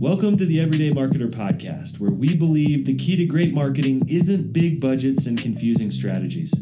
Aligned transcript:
Welcome 0.00 0.36
to 0.36 0.44
the 0.44 0.60
Everyday 0.60 0.90
Marketer 0.90 1.30
Podcast, 1.30 1.98
where 1.98 2.12
we 2.12 2.36
believe 2.36 2.84
the 2.84 2.94
key 2.94 3.16
to 3.16 3.24
great 3.24 3.54
marketing 3.54 4.02
isn't 4.06 4.52
big 4.52 4.80
budgets 4.80 5.26
and 5.26 5.40
confusing 5.40 5.90
strategies. 5.90 6.52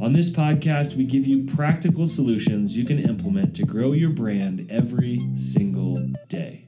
On 0.00 0.12
this 0.12 0.30
podcast, 0.30 0.96
we 0.96 1.04
give 1.04 1.26
you 1.26 1.44
practical 1.44 2.06
solutions 2.06 2.76
you 2.76 2.84
can 2.84 2.98
implement 2.98 3.54
to 3.56 3.64
grow 3.64 3.92
your 3.92 4.10
brand 4.10 4.66
every 4.70 5.28
single 5.34 5.96
day. 6.28 6.66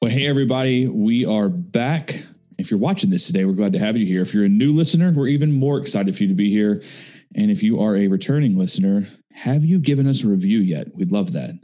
Well, 0.00 0.10
hey, 0.10 0.26
everybody, 0.26 0.88
we 0.88 1.26
are 1.26 1.48
back. 1.48 2.24
If 2.58 2.70
you're 2.70 2.80
watching 2.80 3.10
this 3.10 3.26
today, 3.26 3.44
we're 3.44 3.52
glad 3.52 3.72
to 3.72 3.78
have 3.78 3.96
you 3.96 4.06
here. 4.06 4.22
If 4.22 4.32
you're 4.32 4.44
a 4.44 4.48
new 4.48 4.72
listener, 4.72 5.10
we're 5.10 5.28
even 5.28 5.52
more 5.52 5.78
excited 5.78 6.16
for 6.16 6.22
you 6.22 6.28
to 6.28 6.34
be 6.34 6.48
here. 6.48 6.82
And 7.34 7.50
if 7.50 7.62
you 7.62 7.80
are 7.80 7.96
a 7.96 8.08
returning 8.08 8.56
listener, 8.56 9.06
have 9.32 9.64
you 9.64 9.80
given 9.80 10.06
us 10.06 10.24
a 10.24 10.28
review 10.28 10.58
yet? 10.60 10.94
We'd 10.94 11.12
love 11.12 11.32
that. 11.32 11.58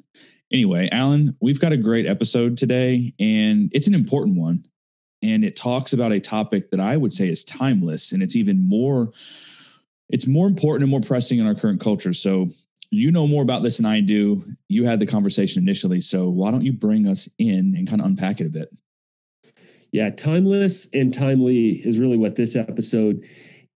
Anyway, 0.53 0.89
Alan, 0.91 1.37
we've 1.41 1.61
got 1.61 1.73
a 1.73 1.77
great 1.77 2.07
episode 2.07 2.57
today, 2.57 3.13
and 3.21 3.71
it's 3.75 3.87
an 3.87 3.95
important 3.95 4.39
one. 4.39 4.65
And 5.23 5.45
it 5.45 5.57
talks 5.57 5.93
about 5.93 6.13
a 6.13 6.21
topic 6.21 6.71
that 6.71 6.81
I 6.81 6.97
would 6.97 7.13
say 7.13 7.29
is 7.29 7.45
timeless, 7.45 8.13
and 8.13 8.23
it's 8.23 8.37
even 8.37 8.67
more, 8.67 9.11
it's 10.09 10.27
more 10.27 10.47
important 10.47 10.85
and 10.85 10.91
more 10.91 11.01
pressing 11.01 11.39
in 11.39 11.47
our 11.47 11.55
current 11.55 11.81
culture. 11.81 12.15
So 12.15 12.49
you 12.91 13.11
know 13.11 13.27
more 13.27 13.43
about 13.43 13.63
this 13.63 13.77
than 13.77 13.87
I 13.87 14.01
do. 14.01 14.43
You 14.69 14.85
had 14.87 15.01
the 15.01 15.07
conversation 15.07 15.63
initially. 15.63 16.01
So 16.01 16.31
why 16.31 16.51
don't 16.51 16.65
you 16.65 16.73
bring 16.73 17.07
us 17.07 17.29
in 17.39 17.75
and 17.77 17.87
kind 17.87 18.01
of 18.01 18.07
unpack 18.07 18.41
it 18.41 18.47
a 18.47 18.51
bit? 18.51 18.71
Yeah, 19.93 20.11
timeless 20.11 20.89
and 20.93 21.13
timely 21.13 21.87
is 21.87 21.99
really 21.99 22.17
what 22.17 22.37
this 22.37 22.57
episode 22.57 23.25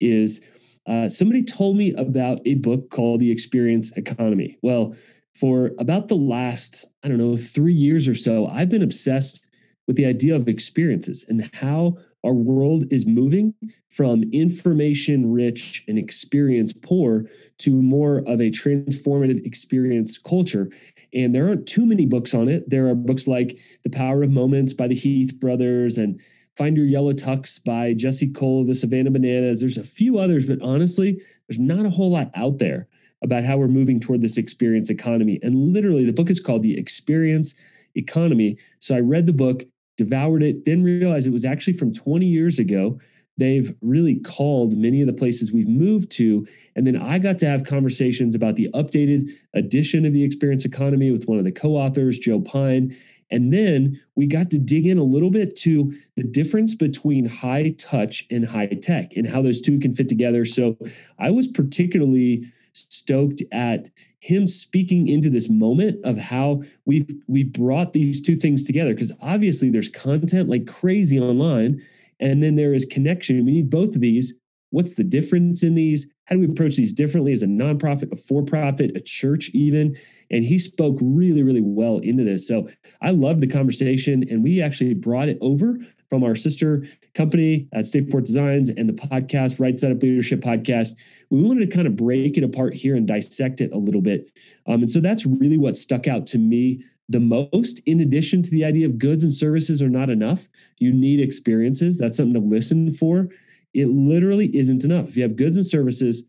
is. 0.00 0.40
Uh, 0.86 1.08
somebody 1.08 1.42
told 1.42 1.76
me 1.76 1.92
about 1.94 2.40
a 2.44 2.54
book 2.54 2.90
called 2.90 3.20
The 3.20 3.30
Experience 3.30 3.92
Economy. 3.96 4.58
Well, 4.62 4.94
for 5.34 5.72
about 5.78 6.08
the 6.08 6.16
last, 6.16 6.86
I 7.04 7.08
don't 7.08 7.18
know, 7.18 7.36
three 7.36 7.72
years 7.72 8.08
or 8.08 8.14
so, 8.14 8.46
I've 8.46 8.68
been 8.68 8.82
obsessed 8.82 9.46
with 9.86 9.96
the 9.96 10.06
idea 10.06 10.34
of 10.34 10.48
experiences 10.48 11.24
and 11.28 11.48
how 11.54 11.96
our 12.24 12.34
world 12.34 12.84
is 12.92 13.04
moving 13.06 13.54
from 13.88 14.22
information 14.32 15.32
rich 15.32 15.84
and 15.88 15.98
experience 15.98 16.72
poor 16.72 17.26
to 17.58 17.82
more 17.82 18.18
of 18.18 18.40
a 18.40 18.50
transformative 18.50 19.44
experience 19.44 20.18
culture. 20.18 20.70
And 21.12 21.34
there 21.34 21.48
aren't 21.48 21.66
too 21.66 21.84
many 21.84 22.06
books 22.06 22.32
on 22.32 22.48
it. 22.48 22.68
There 22.70 22.88
are 22.88 22.94
books 22.94 23.26
like 23.26 23.58
The 23.82 23.90
Power 23.90 24.22
of 24.22 24.30
Moments 24.30 24.72
by 24.72 24.88
the 24.88 24.94
Heath 24.94 25.38
brothers 25.38 25.98
and 25.98 26.20
Find 26.62 26.76
Your 26.76 26.86
Yellow 26.86 27.12
Tux 27.12 27.60
by 27.64 27.92
Jesse 27.92 28.30
Cole, 28.30 28.64
The 28.64 28.76
Savannah 28.76 29.10
Bananas. 29.10 29.58
There's 29.58 29.78
a 29.78 29.82
few 29.82 30.18
others, 30.18 30.46
but 30.46 30.62
honestly, 30.62 31.20
there's 31.48 31.58
not 31.58 31.84
a 31.84 31.90
whole 31.90 32.12
lot 32.12 32.30
out 32.36 32.58
there 32.58 32.86
about 33.20 33.42
how 33.42 33.56
we're 33.56 33.66
moving 33.66 33.98
toward 33.98 34.20
this 34.20 34.36
experience 34.36 34.88
economy. 34.88 35.40
And 35.42 35.72
literally, 35.72 36.04
the 36.04 36.12
book 36.12 36.30
is 36.30 36.38
called 36.38 36.62
The 36.62 36.78
Experience 36.78 37.56
Economy. 37.96 38.58
So 38.78 38.94
I 38.94 39.00
read 39.00 39.26
the 39.26 39.32
book, 39.32 39.64
devoured 39.96 40.44
it, 40.44 40.64
then 40.64 40.84
realized 40.84 41.26
it 41.26 41.32
was 41.32 41.44
actually 41.44 41.72
from 41.72 41.92
20 41.92 42.26
years 42.26 42.60
ago. 42.60 43.00
They've 43.38 43.74
really 43.80 44.20
called 44.20 44.76
many 44.76 45.00
of 45.00 45.08
the 45.08 45.12
places 45.14 45.52
we've 45.52 45.66
moved 45.66 46.12
to. 46.12 46.46
And 46.76 46.86
then 46.86 46.96
I 46.96 47.18
got 47.18 47.38
to 47.38 47.46
have 47.46 47.64
conversations 47.64 48.36
about 48.36 48.54
the 48.54 48.70
updated 48.72 49.30
edition 49.52 50.06
of 50.06 50.12
the 50.12 50.22
experience 50.22 50.64
economy 50.64 51.10
with 51.10 51.24
one 51.24 51.38
of 51.38 51.44
the 51.44 51.50
co 51.50 51.70
authors, 51.70 52.20
Joe 52.20 52.40
Pine. 52.40 52.96
And 53.32 53.52
then 53.52 53.98
we 54.14 54.26
got 54.26 54.50
to 54.50 54.58
dig 54.58 54.86
in 54.86 54.98
a 54.98 55.02
little 55.02 55.30
bit 55.30 55.56
to 55.56 55.92
the 56.16 56.22
difference 56.22 56.74
between 56.74 57.26
high 57.26 57.70
touch 57.78 58.26
and 58.30 58.46
high 58.46 58.66
tech 58.66 59.16
and 59.16 59.26
how 59.26 59.40
those 59.40 59.60
two 59.60 59.80
can 59.80 59.94
fit 59.94 60.08
together. 60.08 60.44
So 60.44 60.76
I 61.18 61.30
was 61.30 61.48
particularly 61.48 62.44
stoked 62.74 63.42
at 63.50 63.88
him 64.20 64.46
speaking 64.46 65.08
into 65.08 65.30
this 65.30 65.48
moment 65.50 66.04
of 66.04 66.16
how 66.18 66.62
we've 66.84 67.10
we 67.26 67.42
brought 67.42 67.94
these 67.94 68.20
two 68.20 68.36
things 68.36 68.64
together. 68.64 68.92
Because 68.92 69.12
obviously 69.22 69.70
there's 69.70 69.88
content 69.88 70.48
like 70.48 70.66
crazy 70.66 71.18
online 71.18 71.82
and 72.20 72.42
then 72.42 72.54
there 72.54 72.74
is 72.74 72.84
connection. 72.84 73.44
We 73.44 73.52
need 73.52 73.70
both 73.70 73.94
of 73.94 74.02
these. 74.02 74.34
What's 74.70 74.94
the 74.94 75.04
difference 75.04 75.62
in 75.62 75.74
these 75.74 76.06
how 76.26 76.36
do 76.36 76.40
we 76.40 76.46
approach 76.46 76.76
these 76.76 76.92
differently 76.92 77.32
as 77.32 77.42
a 77.42 77.46
nonprofit 77.46 78.12
a 78.12 78.16
for-profit 78.16 78.96
a 78.96 79.00
church 79.00 79.50
even 79.50 79.96
and 80.30 80.44
he 80.44 80.58
spoke 80.58 80.96
really 81.00 81.42
really 81.42 81.60
well 81.60 81.98
into 81.98 82.24
this 82.24 82.46
so 82.46 82.68
i 83.00 83.10
loved 83.10 83.40
the 83.40 83.46
conversation 83.46 84.24
and 84.30 84.42
we 84.42 84.60
actually 84.60 84.94
brought 84.94 85.28
it 85.28 85.38
over 85.40 85.78
from 86.12 86.24
our 86.24 86.34
sister 86.34 86.84
company 87.14 87.66
at 87.72 87.86
Stay 87.86 88.04
Forth 88.04 88.24
Designs 88.24 88.68
and 88.68 88.86
the 88.86 88.92
podcast, 88.92 89.58
Right 89.58 89.78
Side 89.78 89.92
Up 89.92 90.02
Leadership 90.02 90.42
Podcast. 90.42 90.90
We 91.30 91.40
wanted 91.40 91.70
to 91.70 91.74
kind 91.74 91.86
of 91.86 91.96
break 91.96 92.36
it 92.36 92.44
apart 92.44 92.74
here 92.74 92.96
and 92.96 93.08
dissect 93.08 93.62
it 93.62 93.72
a 93.72 93.78
little 93.78 94.02
bit. 94.02 94.30
Um, 94.66 94.82
and 94.82 94.90
so 94.90 95.00
that's 95.00 95.24
really 95.24 95.56
what 95.56 95.78
stuck 95.78 96.06
out 96.06 96.26
to 96.26 96.38
me 96.38 96.84
the 97.08 97.18
most, 97.18 97.80
in 97.86 98.00
addition 98.00 98.42
to 98.42 98.50
the 98.50 98.62
idea 98.62 98.84
of 98.84 98.98
goods 98.98 99.24
and 99.24 99.32
services 99.32 99.80
are 99.80 99.88
not 99.88 100.10
enough. 100.10 100.50
You 100.76 100.92
need 100.92 101.18
experiences. 101.18 101.96
That's 101.96 102.18
something 102.18 102.34
to 102.34 102.46
listen 102.46 102.90
for. 102.90 103.28
It 103.74 103.88
literally 103.88 104.54
isn't 104.56 104.84
enough. 104.84 105.10
If 105.10 105.16
you 105.16 105.22
have 105.22 105.36
goods 105.36 105.56
and 105.56 105.66
services, 105.66 106.24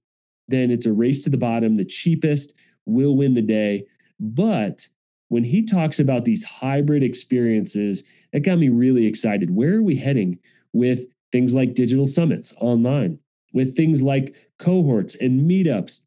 then 0.47 0.71
it's 0.71 0.85
a 0.85 0.93
race 0.93 1.23
to 1.23 1.29
the 1.29 1.37
bottom. 1.37 1.75
The 1.75 1.85
cheapest 1.85 2.53
will 2.85 3.15
win 3.15 3.33
the 3.33 3.41
day. 3.41 3.85
But 4.19 4.87
when 5.29 5.43
he 5.43 5.65
talks 5.65 5.99
about 5.99 6.25
these 6.25 6.43
hybrid 6.43 7.03
experiences, 7.03 8.03
that 8.31 8.41
got 8.41 8.59
me 8.59 8.69
really 8.69 9.05
excited. 9.05 9.55
Where 9.55 9.77
are 9.77 9.83
we 9.83 9.95
heading 9.95 10.39
with 10.73 11.07
things 11.31 11.55
like 11.55 11.73
digital 11.73 12.07
summits 12.07 12.53
online, 12.59 13.19
with 13.53 13.75
things 13.75 14.03
like 14.03 14.35
cohorts 14.59 15.15
and 15.15 15.49
meetups 15.49 16.01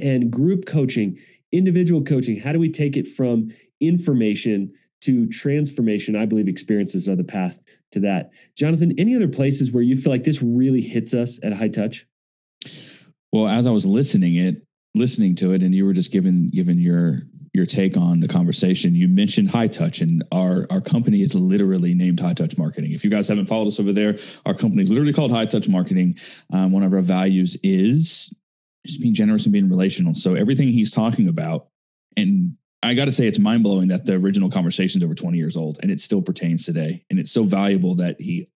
and 0.00 0.30
group 0.30 0.66
coaching, 0.66 1.18
individual 1.52 2.02
coaching? 2.02 2.38
How 2.38 2.52
do 2.52 2.60
we 2.60 2.70
take 2.70 2.96
it 2.96 3.08
from 3.08 3.50
information 3.80 4.72
to 5.02 5.26
transformation? 5.26 6.16
I 6.16 6.26
believe 6.26 6.48
experiences 6.48 7.08
are 7.08 7.16
the 7.16 7.24
path 7.24 7.62
to 7.92 8.00
that. 8.00 8.30
Jonathan, 8.56 8.92
any 8.98 9.16
other 9.16 9.28
places 9.28 9.72
where 9.72 9.82
you 9.82 9.96
feel 9.96 10.12
like 10.12 10.24
this 10.24 10.42
really 10.42 10.80
hits 10.80 11.14
us 11.14 11.40
at 11.42 11.52
high 11.52 11.68
touch? 11.68 12.06
Well, 13.32 13.46
as 13.46 13.66
I 13.66 13.70
was 13.70 13.86
listening 13.86 14.36
it, 14.36 14.62
listening 14.94 15.34
to 15.36 15.52
it, 15.52 15.62
and 15.62 15.74
you 15.74 15.84
were 15.84 15.92
just 15.92 16.12
giving 16.12 16.46
giving 16.48 16.78
your 16.78 17.20
your 17.54 17.66
take 17.66 17.96
on 17.96 18.20
the 18.20 18.28
conversation. 18.28 18.94
You 18.94 19.08
mentioned 19.08 19.50
High 19.50 19.68
Touch, 19.68 20.00
and 20.00 20.24
our 20.32 20.66
our 20.70 20.80
company 20.80 21.22
is 21.22 21.34
literally 21.34 21.94
named 21.94 22.20
High 22.20 22.34
Touch 22.34 22.58
Marketing. 22.58 22.92
If 22.92 23.04
you 23.04 23.10
guys 23.10 23.28
haven't 23.28 23.46
followed 23.46 23.68
us 23.68 23.80
over 23.80 23.92
there, 23.92 24.18
our 24.46 24.54
company 24.54 24.82
is 24.82 24.90
literally 24.90 25.12
called 25.12 25.30
High 25.30 25.46
Touch 25.46 25.68
Marketing. 25.68 26.18
Um, 26.52 26.72
one 26.72 26.82
of 26.82 26.92
our 26.92 27.02
values 27.02 27.56
is 27.62 28.32
just 28.86 29.00
being 29.00 29.14
generous 29.14 29.44
and 29.44 29.52
being 29.52 29.68
relational. 29.68 30.14
So 30.14 30.34
everything 30.34 30.68
he's 30.68 30.92
talking 30.92 31.28
about, 31.28 31.68
and 32.16 32.56
I 32.82 32.94
got 32.94 33.06
to 33.06 33.12
say, 33.12 33.26
it's 33.26 33.38
mind 33.38 33.62
blowing 33.64 33.88
that 33.88 34.06
the 34.06 34.14
original 34.14 34.50
conversation 34.50 35.00
is 35.00 35.04
over 35.04 35.14
20 35.14 35.36
years 35.36 35.56
old 35.56 35.78
and 35.82 35.90
it 35.90 36.00
still 36.00 36.22
pertains 36.22 36.64
today, 36.64 37.04
and 37.10 37.18
it's 37.18 37.32
so 37.32 37.44
valuable 37.44 37.96
that 37.96 38.20
he, 38.20 38.48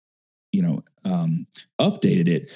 you 0.52 0.62
know, 0.62 0.84
um, 1.06 1.48
updated 1.80 2.28
it. 2.28 2.52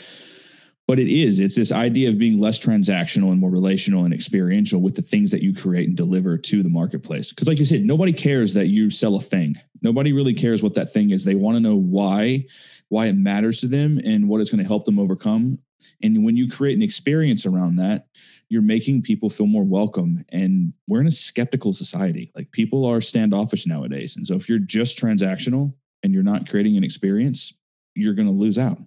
But 0.88 1.00
it 1.00 1.08
is 1.08 1.40
it's 1.40 1.56
this 1.56 1.72
idea 1.72 2.10
of 2.10 2.20
being 2.20 2.38
less 2.38 2.60
transactional 2.60 3.32
and 3.32 3.40
more 3.40 3.50
relational 3.50 4.06
and 4.06 4.14
experiential 4.14 4.80
with 4.80 4.96
the 4.96 5.02
things 5.02 5.32
that 5.32 5.42
you 5.42 5.54
create 5.54 5.88
and 5.88 5.98
deliver 5.98 6.38
to 6.38 6.62
the 6.62 6.70
marketplace. 6.70 7.32
Because 7.32 7.48
like 7.48 7.58
you 7.58 7.66
said 7.66 7.84
nobody 7.84 8.14
cares 8.14 8.54
that 8.54 8.68
you 8.68 8.92
sell 8.92 9.16
a 9.16 9.22
thing. 9.22 9.56
Nobody 9.82 10.14
really 10.14 10.36
cares 10.36 10.62
what 10.62 10.76
that 10.76 10.94
thing 10.94 11.10
is. 11.10 11.26
They 11.26 11.34
want 11.34 11.56
to 11.56 11.60
know 11.60 11.76
why 11.76 12.46
why 12.90 13.08
it 13.08 13.14
matters 13.14 13.62
to 13.62 13.68
them 13.68 14.00
and 14.06 14.30
what 14.30 14.42
it's 14.42 14.52
going 14.52 14.62
to 14.62 14.68
help 14.68 14.86
them 14.86 15.00
overcome. 15.00 15.58
And 16.04 16.24
when 16.24 16.38
you 16.38 16.50
create 16.50 16.76
an 16.76 16.84
experience 16.84 17.48
around 17.48 17.78
that 17.78 18.08
you're 18.50 18.62
making 18.62 19.02
people 19.02 19.30
feel 19.30 19.48
more 19.48 19.64
welcome 19.64 20.24
and 20.30 20.74
we're 20.88 21.02
in 21.02 21.08
a 21.08 21.12
skeptical 21.12 21.74
society 21.74 22.32
like 22.36 22.52
people 22.52 22.86
are 22.86 23.02
standoffish 23.02 23.66
nowadays 23.66 24.16
and 24.16 24.28
so 24.28 24.36
if 24.36 24.48
you're 24.48 24.60
just 24.60 24.98
transactional 24.98 25.74
and 26.04 26.14
you're 26.14 26.24
not 26.24 26.50
creating 26.50 26.78
an 26.78 26.84
experience 26.84 27.54
you're 27.96 28.14
going 28.14 28.28
to 28.28 28.34
lose 28.34 28.58
out 28.58 28.78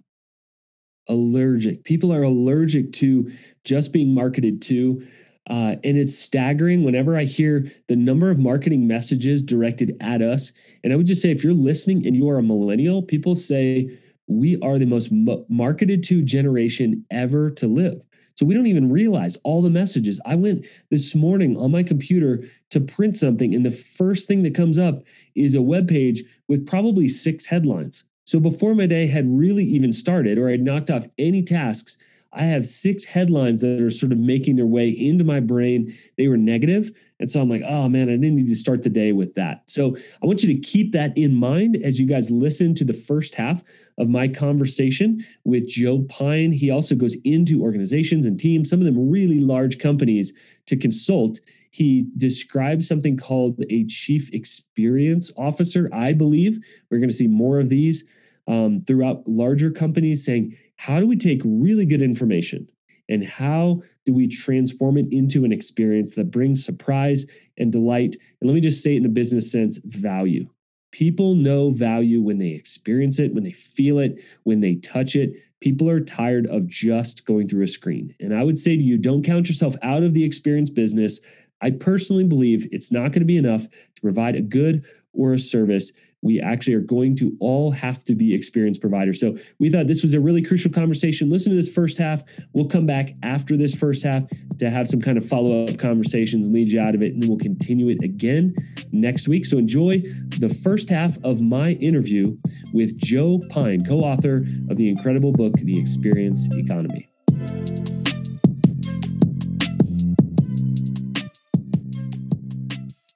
allergic. 1.09 1.83
People 1.83 2.13
are 2.13 2.23
allergic 2.23 2.93
to 2.93 3.29
just 3.65 3.91
being 3.91 4.13
marketed 4.13 4.61
to. 4.61 5.05
Uh, 5.49 5.75
and 5.83 5.97
it's 5.97 6.17
staggering 6.17 6.83
whenever 6.83 7.17
I 7.17 7.23
hear 7.23 7.69
the 7.87 7.95
number 7.95 8.29
of 8.29 8.37
marketing 8.37 8.87
messages 8.87 9.41
directed 9.41 9.97
at 9.99 10.21
us. 10.21 10.53
And 10.83 10.93
I 10.93 10.95
would 10.95 11.07
just 11.07 11.23
say, 11.23 11.31
if 11.31 11.43
you're 11.43 11.53
listening 11.53 12.05
and 12.05 12.15
you 12.15 12.29
are 12.29 12.37
a 12.37 12.43
millennial, 12.43 13.01
people 13.01 13.33
say, 13.33 13.99
we 14.27 14.59
are 14.61 14.77
the 14.77 14.85
most 14.85 15.11
marketed 15.49 16.03
to 16.03 16.21
generation 16.21 17.03
ever 17.09 17.49
to 17.49 17.65
live. 17.65 18.05
So 18.39 18.45
we 18.45 18.53
don't 18.53 18.67
even 18.67 18.89
realize 18.89 19.35
all 19.43 19.61
the 19.61 19.69
messages. 19.69 20.21
I 20.25 20.35
went 20.35 20.65
this 20.91 21.13
morning 21.13 21.57
on 21.57 21.71
my 21.71 21.83
computer 21.83 22.41
to 22.69 22.79
print 22.79 23.17
something, 23.17 23.53
and 23.53 23.65
the 23.65 23.69
first 23.69 24.29
thing 24.29 24.43
that 24.43 24.55
comes 24.55 24.79
up 24.79 24.99
is 25.35 25.55
a 25.55 25.61
web 25.61 25.89
page 25.89 26.23
with 26.47 26.65
probably 26.65 27.09
six 27.09 27.45
headlines. 27.45 28.05
So 28.23 28.39
before 28.39 28.75
my 28.75 28.85
day 28.85 29.07
had 29.07 29.27
really 29.27 29.65
even 29.65 29.91
started 29.91 30.37
or 30.37 30.47
I'd 30.47 30.61
knocked 30.61 30.89
off 30.89 31.05
any 31.17 31.43
tasks, 31.43 31.97
I 32.31 32.43
have 32.43 32.65
six 32.65 33.05
headlines 33.05 33.61
that 33.61 33.81
are 33.81 33.89
sort 33.89 34.11
of 34.11 34.19
making 34.19 34.55
their 34.55 34.65
way 34.65 34.89
into 34.89 35.23
my 35.23 35.39
brain. 35.39 35.95
They 36.17 36.27
were 36.27 36.37
negative, 36.37 36.91
And 37.19 37.29
so 37.29 37.41
I'm 37.41 37.49
like, 37.49 37.63
oh 37.67 37.89
man, 37.89 38.07
I 38.09 38.13
didn't 38.13 38.35
need 38.35 38.47
to 38.47 38.55
start 38.55 38.81
the 38.81 38.89
day 38.89 39.11
with 39.11 39.33
that. 39.35 39.63
So 39.65 39.95
I 40.23 40.25
want 40.25 40.43
you 40.43 40.53
to 40.53 40.59
keep 40.61 40.91
that 40.93 41.17
in 41.17 41.35
mind 41.35 41.77
as 41.83 41.99
you 41.99 42.05
guys 42.05 42.31
listen 42.31 42.73
to 42.75 42.85
the 42.85 42.93
first 42.93 43.35
half 43.35 43.63
of 43.97 44.09
my 44.09 44.27
conversation 44.27 45.23
with 45.43 45.67
Joe 45.67 46.05
Pine. 46.09 46.51
He 46.51 46.71
also 46.71 46.95
goes 46.95 47.17
into 47.25 47.61
organizations 47.61 48.25
and 48.25 48.39
teams, 48.39 48.69
some 48.69 48.79
of 48.79 48.85
them 48.85 49.09
really 49.09 49.39
large 49.39 49.79
companies, 49.79 50.31
to 50.67 50.77
consult. 50.77 51.39
He 51.71 52.07
describes 52.17 52.87
something 52.87 53.17
called 53.17 53.61
a 53.69 53.85
chief 53.85 54.31
experience 54.33 55.31
officer. 55.37 55.89
I 55.93 56.13
believe 56.13 56.59
we're 56.89 56.99
going 56.99 57.09
to 57.09 57.15
see 57.15 57.27
more 57.27 57.59
of 57.59 57.69
these 57.69 58.05
um, 58.47 58.83
throughout 58.87 59.27
larger 59.27 59.69
companies 59.69 60.25
saying, 60.25 60.57
how 60.79 60.97
do 60.97 61.05
we 61.05 61.17
take 61.17 61.41
really 61.43 61.85
good 61.85 62.01
information 62.01 62.65
and 63.09 63.27
how 63.27 63.81
do 64.05 64.13
we 64.13 64.29
transform 64.29 64.97
it 64.97 65.07
into 65.11 65.43
an 65.43 65.51
experience 65.51 66.15
that 66.15 66.31
brings 66.31 66.63
surprise 66.63 67.25
and 67.57 67.69
delight? 67.69 68.15
And 68.39 68.49
let 68.49 68.53
me 68.53 68.61
just 68.61 68.81
say 68.81 68.93
it 68.93 68.99
in 68.99 69.05
a 69.05 69.09
business 69.09 69.51
sense 69.51 69.79
value. 69.83 70.47
People 70.93 71.35
know 71.35 71.69
value 71.71 72.21
when 72.21 72.37
they 72.37 72.51
experience 72.51 73.19
it, 73.19 73.33
when 73.33 73.43
they 73.43 73.51
feel 73.51 73.99
it, 73.99 74.23
when 74.43 74.61
they 74.61 74.75
touch 74.75 75.17
it. 75.17 75.33
People 75.59 75.89
are 75.89 75.99
tired 75.99 76.47
of 76.47 76.65
just 76.65 77.25
going 77.25 77.49
through 77.49 77.65
a 77.65 77.67
screen. 77.67 78.15
And 78.21 78.33
I 78.33 78.43
would 78.43 78.57
say 78.57 78.77
to 78.77 78.81
you, 78.81 78.97
don't 78.97 79.25
count 79.25 79.49
yourself 79.49 79.75
out 79.81 80.03
of 80.03 80.13
the 80.13 80.23
experience 80.23 80.69
business. 80.69 81.19
I 81.61 81.71
personally 81.71 82.23
believe 82.23 82.69
it's 82.71 82.89
not 82.89 83.11
going 83.11 83.19
to 83.19 83.25
be 83.25 83.35
enough 83.35 83.69
to 83.69 84.01
provide 84.01 84.37
a 84.37 84.41
good 84.41 84.85
or 85.11 85.33
a 85.33 85.39
service 85.39 85.91
we 86.21 86.39
actually 86.39 86.73
are 86.73 86.81
going 86.81 87.15
to 87.15 87.35
all 87.39 87.71
have 87.71 88.03
to 88.05 88.15
be 88.15 88.33
experienced 88.33 88.81
providers. 88.81 89.19
So 89.19 89.37
we 89.59 89.69
thought 89.69 89.87
this 89.87 90.03
was 90.03 90.13
a 90.13 90.19
really 90.19 90.41
crucial 90.41 90.71
conversation. 90.71 91.29
Listen 91.29 91.51
to 91.51 91.55
this 91.55 91.69
first 91.69 91.97
half. 91.97 92.23
We'll 92.53 92.67
come 92.67 92.85
back 92.85 93.11
after 93.23 93.55
this 93.55 93.73
first 93.73 94.03
half 94.03 94.25
to 94.57 94.69
have 94.69 94.87
some 94.87 95.01
kind 95.01 95.17
of 95.17 95.25
follow 95.25 95.65
up 95.65 95.77
conversations, 95.77 96.49
lead 96.49 96.67
you 96.67 96.81
out 96.81 96.95
of 96.95 97.01
it, 97.01 97.13
and 97.13 97.21
then 97.21 97.29
we'll 97.29 97.37
continue 97.37 97.89
it 97.89 98.01
again 98.03 98.53
next 98.91 99.27
week. 99.27 99.45
So 99.45 99.57
enjoy 99.57 100.01
the 100.39 100.49
first 100.63 100.89
half 100.89 101.17
of 101.23 101.41
my 101.41 101.71
interview 101.71 102.37
with 102.73 102.97
Joe 102.97 103.41
Pine, 103.49 103.85
co 103.85 103.99
author 103.99 104.45
of 104.69 104.77
the 104.77 104.89
incredible 104.89 105.31
book, 105.31 105.53
The 105.53 105.79
Experience 105.79 106.49
Economy. 106.53 107.09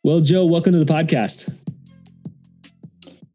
Well, 0.05 0.19
Joe, 0.19 0.45
welcome 0.45 0.73
to 0.73 0.83
the 0.83 0.93
podcast. 0.93 1.62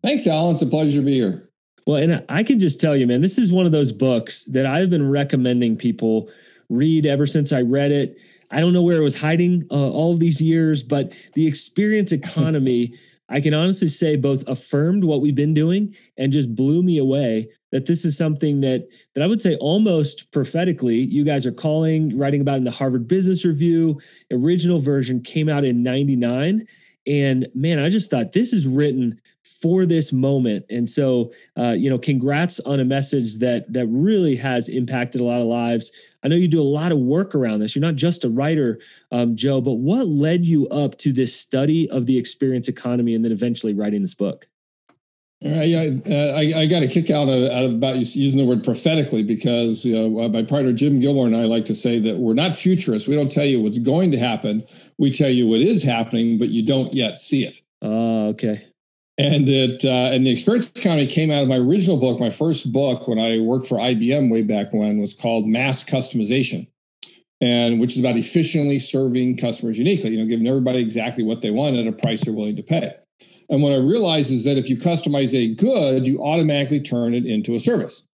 Thanks, 0.08 0.26
Alan. 0.26 0.54
It's 0.54 0.62
a 0.62 0.66
pleasure 0.66 1.00
to 1.00 1.04
be 1.04 1.16
here. 1.16 1.50
Well, 1.86 2.02
and 2.02 2.24
I 2.30 2.42
can 2.42 2.58
just 2.58 2.80
tell 2.80 2.96
you, 2.96 3.06
man, 3.06 3.20
this 3.20 3.36
is 3.36 3.52
one 3.52 3.66
of 3.66 3.72
those 3.72 3.92
books 3.92 4.46
that 4.46 4.64
I've 4.64 4.88
been 4.88 5.10
recommending 5.10 5.76
people 5.76 6.30
read 6.70 7.04
ever 7.04 7.26
since 7.26 7.52
I 7.52 7.60
read 7.60 7.92
it. 7.92 8.18
I 8.50 8.60
don't 8.60 8.72
know 8.72 8.80
where 8.80 8.96
it 8.96 9.04
was 9.04 9.20
hiding 9.20 9.66
uh, 9.70 9.90
all 9.90 10.14
of 10.14 10.18
these 10.18 10.40
years, 10.40 10.82
but 10.82 11.12
the 11.34 11.46
experience 11.46 12.12
economy, 12.12 12.94
I 13.28 13.42
can 13.42 13.52
honestly 13.52 13.88
say, 13.88 14.16
both 14.16 14.48
affirmed 14.48 15.04
what 15.04 15.20
we've 15.20 15.34
been 15.34 15.52
doing 15.52 15.94
and 16.16 16.32
just 16.32 16.54
blew 16.54 16.82
me 16.82 16.96
away. 16.96 17.50
That 17.70 17.84
this 17.84 18.06
is 18.06 18.16
something 18.16 18.62
that 18.62 18.88
that 19.14 19.22
I 19.22 19.26
would 19.26 19.42
say 19.42 19.56
almost 19.56 20.32
prophetically, 20.32 21.00
you 21.00 21.22
guys 21.22 21.44
are 21.44 21.52
calling, 21.52 22.16
writing 22.16 22.40
about 22.40 22.56
in 22.56 22.64
the 22.64 22.70
Harvard 22.70 23.08
Business 23.08 23.44
Review. 23.44 24.00
Original 24.32 24.80
version 24.80 25.20
came 25.20 25.50
out 25.50 25.66
in 25.66 25.82
'99, 25.82 26.66
and 27.06 27.46
man, 27.54 27.78
I 27.78 27.90
just 27.90 28.10
thought 28.10 28.32
this 28.32 28.54
is 28.54 28.66
written 28.66 29.20
for 29.60 29.86
this 29.86 30.12
moment. 30.12 30.64
And 30.70 30.88
so, 30.88 31.32
uh, 31.56 31.74
you 31.76 31.90
know, 31.90 31.98
congrats 31.98 32.60
on 32.60 32.80
a 32.80 32.84
message 32.84 33.38
that 33.38 33.72
that 33.72 33.86
really 33.86 34.36
has 34.36 34.68
impacted 34.68 35.20
a 35.20 35.24
lot 35.24 35.40
of 35.40 35.46
lives. 35.46 35.90
I 36.22 36.28
know 36.28 36.36
you 36.36 36.48
do 36.48 36.60
a 36.60 36.62
lot 36.62 36.92
of 36.92 36.98
work 36.98 37.34
around 37.34 37.60
this. 37.60 37.74
You're 37.74 37.84
not 37.84 37.94
just 37.94 38.24
a 38.24 38.30
writer, 38.30 38.80
um, 39.10 39.36
Joe, 39.36 39.60
but 39.60 39.74
what 39.74 40.08
led 40.08 40.46
you 40.46 40.66
up 40.68 40.96
to 40.98 41.12
this 41.12 41.38
study 41.38 41.90
of 41.90 42.06
the 42.06 42.18
experience 42.18 42.68
economy 42.68 43.14
and 43.14 43.24
then 43.24 43.32
eventually 43.32 43.74
writing 43.74 44.02
this 44.02 44.14
book? 44.14 44.46
Uh, 45.44 45.62
yeah, 45.62 45.88
uh, 46.10 46.34
I, 46.36 46.62
I, 46.62 46.66
got 46.66 46.82
a 46.82 46.88
kick 46.88 47.10
out 47.10 47.28
of, 47.28 47.48
out 47.52 47.62
of 47.62 47.74
about 47.74 47.94
using 47.94 48.40
the 48.40 48.44
word 48.44 48.64
prophetically 48.64 49.22
because 49.22 49.86
uh, 49.86 50.08
my 50.32 50.42
partner 50.42 50.72
Jim 50.72 50.98
Gilmore 50.98 51.26
and 51.26 51.36
I 51.36 51.44
like 51.44 51.64
to 51.66 51.76
say 51.76 52.00
that 52.00 52.16
we're 52.16 52.34
not 52.34 52.56
futurists. 52.56 53.06
We 53.06 53.14
don't 53.14 53.30
tell 53.30 53.44
you 53.44 53.60
what's 53.60 53.78
going 53.78 54.10
to 54.10 54.18
happen. 54.18 54.66
We 54.98 55.12
tell 55.12 55.30
you 55.30 55.46
what 55.46 55.60
is 55.60 55.84
happening, 55.84 56.38
but 56.38 56.48
you 56.48 56.66
don't 56.66 56.92
yet 56.92 57.20
see 57.20 57.44
it. 57.44 57.62
Oh, 57.82 58.30
okay 58.30 58.68
and 59.18 59.48
it 59.48 59.84
uh, 59.84 60.14
and 60.14 60.24
the 60.24 60.30
experience 60.30 60.70
economy 60.70 61.06
came 61.06 61.30
out 61.30 61.42
of 61.42 61.48
my 61.48 61.58
original 61.58 61.96
book. 61.96 62.20
My 62.20 62.30
first 62.30 62.72
book 62.72 63.08
when 63.08 63.18
i 63.18 63.38
worked 63.38 63.66
for 63.66 63.76
ibm 63.78 64.30
way 64.30 64.42
back 64.42 64.72
when 64.72 65.00
was 65.00 65.12
called 65.12 65.46
mass 65.46 65.84
customization 65.84 66.66
and 67.40 67.80
which 67.80 67.92
is 67.92 68.00
about 68.00 68.16
efficiently 68.16 68.78
serving 68.78 69.36
customers 69.36 69.78
uniquely 69.78 70.10
you 70.10 70.18
know 70.18 70.26
giving 70.26 70.46
everybody 70.46 70.80
exactly 70.80 71.24
what 71.24 71.42
they 71.42 71.50
want 71.50 71.76
at 71.76 71.86
a 71.86 71.92
price 71.92 72.24
they're 72.24 72.34
willing 72.34 72.56
to 72.56 72.62
pay. 72.62 72.94
And 73.50 73.62
what 73.62 73.72
i 73.72 73.76
realized 73.76 74.32
is 74.32 74.44
that 74.44 74.56
if 74.56 74.70
you 74.70 74.76
customize 74.76 75.34
a 75.34 75.54
good 75.54 76.06
you 76.06 76.22
automatically 76.22 76.80
turn 76.80 77.14
it 77.14 77.26
into 77.26 77.54
a 77.54 77.60
service 77.60 78.04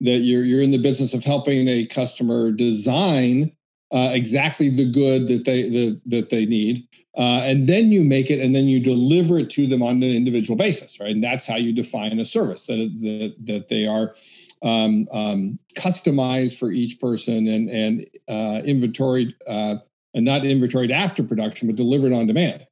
that 0.00 0.18
you're, 0.18 0.44
you're 0.44 0.60
in 0.60 0.72
the 0.72 0.78
business 0.78 1.14
of 1.14 1.24
helping 1.24 1.68
a 1.68 1.86
customer 1.86 2.50
design 2.50 3.52
uh, 3.92 4.10
exactly 4.12 4.70
the 4.70 4.90
good 4.90 5.28
that 5.28 5.44
they 5.44 5.68
the, 5.68 6.00
that 6.06 6.30
they 6.30 6.46
need 6.46 6.88
uh, 7.16 7.42
and 7.44 7.68
then 7.68 7.92
you 7.92 8.02
make 8.02 8.30
it 8.30 8.40
and 8.40 8.54
then 8.54 8.64
you 8.64 8.80
deliver 8.80 9.38
it 9.38 9.48
to 9.48 9.66
them 9.66 9.82
on 9.82 9.96
an 9.96 10.02
individual 10.02 10.56
basis 10.56 10.98
right? 11.00 11.10
And 11.10 11.22
that's 11.22 11.46
how 11.46 11.56
you 11.56 11.72
define 11.72 12.18
a 12.18 12.24
service 12.24 12.66
that 12.66 12.76
that, 12.76 13.34
that 13.46 13.68
they 13.68 13.86
are 13.86 14.14
um, 14.62 15.06
um, 15.12 15.58
customized 15.76 16.58
for 16.58 16.72
each 16.72 16.98
person 16.98 17.46
and 17.46 17.70
and 17.70 18.06
uh, 18.28 18.62
inventoried 18.64 19.34
uh, 19.46 19.76
and 20.14 20.24
not 20.24 20.44
inventoried 20.44 20.90
after 20.90 21.22
production 21.22 21.68
but 21.68 21.76
delivered 21.76 22.12
on 22.12 22.26
demand. 22.26 22.66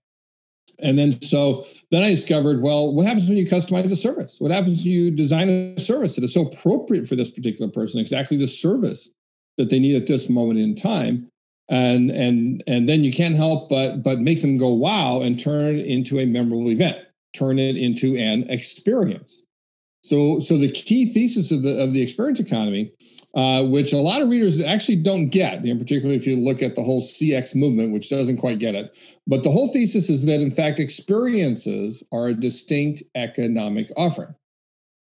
And 0.82 0.98
then 0.98 1.12
so 1.12 1.64
then 1.90 2.02
i 2.02 2.10
discovered 2.10 2.62
well 2.62 2.92
what 2.92 3.06
happens 3.06 3.28
when 3.28 3.38
you 3.38 3.46
customize 3.46 3.92
a 3.92 3.96
service? 3.96 4.40
What 4.40 4.50
happens 4.50 4.84
when 4.84 4.92
you 4.92 5.10
design 5.10 5.48
a 5.48 5.78
service 5.78 6.16
that 6.16 6.24
is 6.24 6.34
so 6.34 6.46
appropriate 6.46 7.06
for 7.06 7.14
this 7.14 7.30
particular 7.30 7.70
person 7.70 8.00
exactly 8.00 8.36
the 8.36 8.48
service 8.48 9.10
that 9.58 9.68
they 9.68 9.78
need 9.78 9.94
at 9.94 10.06
this 10.06 10.28
moment 10.28 10.58
in 10.58 10.74
time 10.74 11.30
and 11.72 12.10
and 12.10 12.62
and 12.68 12.88
then 12.88 13.02
you 13.02 13.12
can't 13.12 13.34
help 13.34 13.68
but 13.68 14.02
but 14.04 14.20
make 14.20 14.40
them 14.42 14.56
go 14.56 14.72
wow 14.72 15.20
and 15.20 15.40
turn 15.40 15.76
it 15.76 15.86
into 15.86 16.20
a 16.20 16.26
memorable 16.26 16.70
event 16.70 16.98
turn 17.32 17.58
it 17.58 17.76
into 17.76 18.16
an 18.16 18.48
experience. 18.50 19.42
So 20.04 20.40
so 20.40 20.58
the 20.58 20.70
key 20.70 21.06
thesis 21.06 21.50
of 21.50 21.62
the 21.62 21.82
of 21.82 21.92
the 21.92 22.02
experience 22.02 22.40
economy 22.40 22.92
uh, 23.34 23.64
which 23.64 23.94
a 23.94 23.98
lot 23.98 24.20
of 24.20 24.28
readers 24.28 24.60
actually 24.60 24.96
don't 24.96 25.28
get 25.28 25.64
in 25.64 25.78
particular 25.78 26.14
if 26.14 26.26
you 26.26 26.36
look 26.36 26.62
at 26.62 26.74
the 26.74 26.82
whole 26.82 27.00
cx 27.00 27.54
movement 27.54 27.90
which 27.92 28.10
doesn't 28.10 28.36
quite 28.36 28.58
get 28.58 28.74
it 28.74 28.98
but 29.26 29.42
the 29.42 29.50
whole 29.50 29.72
thesis 29.72 30.10
is 30.10 30.26
that 30.26 30.40
in 30.40 30.50
fact 30.50 30.78
experiences 30.78 32.02
are 32.12 32.28
a 32.28 32.34
distinct 32.34 33.02
economic 33.14 33.88
offering 33.96 34.34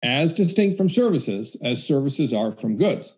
as 0.03 0.33
distinct 0.33 0.77
from 0.77 0.89
services 0.89 1.55
as 1.63 1.85
services 1.85 2.33
are 2.33 2.51
from 2.51 2.75
goods 2.75 3.17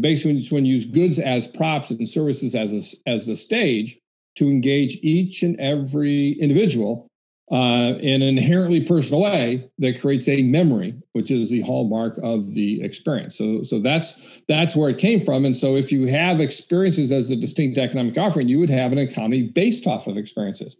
basically 0.00 0.42
when 0.50 0.64
you 0.64 0.74
use 0.74 0.86
goods 0.86 1.18
as 1.18 1.46
props 1.46 1.90
and 1.90 2.08
services 2.08 2.54
as 2.54 2.72
a, 2.72 3.10
as 3.10 3.26
the 3.26 3.36
stage 3.36 3.98
to 4.36 4.48
engage 4.48 4.98
each 5.02 5.42
and 5.42 5.58
every 5.60 6.32
individual 6.32 7.08
uh, 7.50 7.94
in 8.00 8.22
an 8.22 8.28
inherently 8.28 8.84
personal 8.84 9.22
way 9.22 9.68
that 9.78 10.00
creates 10.00 10.28
a 10.28 10.42
memory, 10.42 10.94
which 11.12 11.30
is 11.30 11.50
the 11.50 11.60
hallmark 11.60 12.18
of 12.22 12.54
the 12.54 12.82
experience. 12.82 13.36
So, 13.36 13.62
so 13.62 13.78
that's 13.78 14.42
that's 14.48 14.74
where 14.74 14.88
it 14.88 14.98
came 14.98 15.20
from. 15.20 15.44
And 15.44 15.56
so, 15.56 15.76
if 15.76 15.92
you 15.92 16.06
have 16.06 16.40
experiences 16.40 17.12
as 17.12 17.30
a 17.30 17.36
distinct 17.36 17.76
economic 17.76 18.16
offering, 18.16 18.48
you 18.48 18.58
would 18.60 18.70
have 18.70 18.92
an 18.92 18.98
economy 18.98 19.42
based 19.42 19.86
off 19.86 20.06
of 20.06 20.16
experiences. 20.16 20.78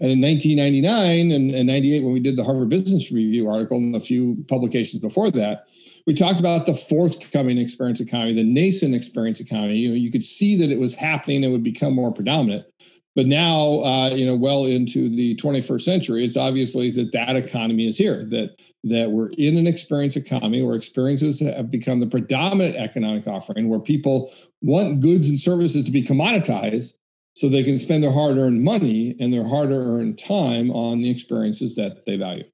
And 0.00 0.10
in 0.10 0.20
1999 0.20 1.30
and, 1.30 1.54
and 1.54 1.66
98, 1.68 2.02
when 2.02 2.12
we 2.12 2.18
did 2.18 2.36
the 2.36 2.42
Harvard 2.42 2.68
Business 2.68 3.12
Review 3.12 3.48
article 3.48 3.76
and 3.76 3.94
a 3.94 4.00
few 4.00 4.44
publications 4.48 5.00
before 5.00 5.30
that, 5.30 5.68
we 6.06 6.14
talked 6.14 6.40
about 6.40 6.66
the 6.66 6.74
forthcoming 6.74 7.58
experience 7.58 8.00
economy, 8.00 8.32
the 8.32 8.44
nascent 8.44 8.94
experience 8.94 9.40
economy. 9.40 9.76
You 9.76 9.90
know, 9.90 9.94
you 9.94 10.10
could 10.10 10.24
see 10.24 10.56
that 10.56 10.70
it 10.70 10.78
was 10.78 10.94
happening; 10.94 11.44
it 11.44 11.48
would 11.48 11.62
become 11.62 11.94
more 11.94 12.12
predominant. 12.12 12.66
But 13.14 13.26
now, 13.26 13.82
uh, 13.84 14.08
you 14.08 14.24
know, 14.24 14.34
well 14.34 14.64
into 14.64 15.14
the 15.14 15.36
21st 15.36 15.82
century, 15.82 16.24
it's 16.24 16.36
obviously 16.36 16.90
that 16.92 17.12
that 17.12 17.36
economy 17.36 17.86
is 17.86 17.98
here. 17.98 18.24
That 18.24 18.60
that 18.84 19.10
we're 19.10 19.30
in 19.38 19.56
an 19.58 19.66
experience 19.66 20.16
economy 20.16 20.62
where 20.62 20.74
experiences 20.74 21.40
have 21.40 21.70
become 21.70 22.00
the 22.00 22.06
predominant 22.06 22.76
economic 22.76 23.26
offering, 23.26 23.68
where 23.68 23.80
people 23.80 24.32
want 24.62 25.00
goods 25.00 25.28
and 25.28 25.38
services 25.38 25.84
to 25.84 25.92
be 25.92 26.02
commoditized 26.02 26.94
so 27.34 27.48
they 27.48 27.62
can 27.62 27.78
spend 27.78 28.02
their 28.02 28.12
hard-earned 28.12 28.62
money 28.62 29.16
and 29.18 29.32
their 29.32 29.46
hard-earned 29.46 30.18
time 30.18 30.70
on 30.70 31.00
the 31.00 31.10
experiences 31.10 31.74
that 31.76 32.04
they 32.04 32.16
value. 32.16 32.44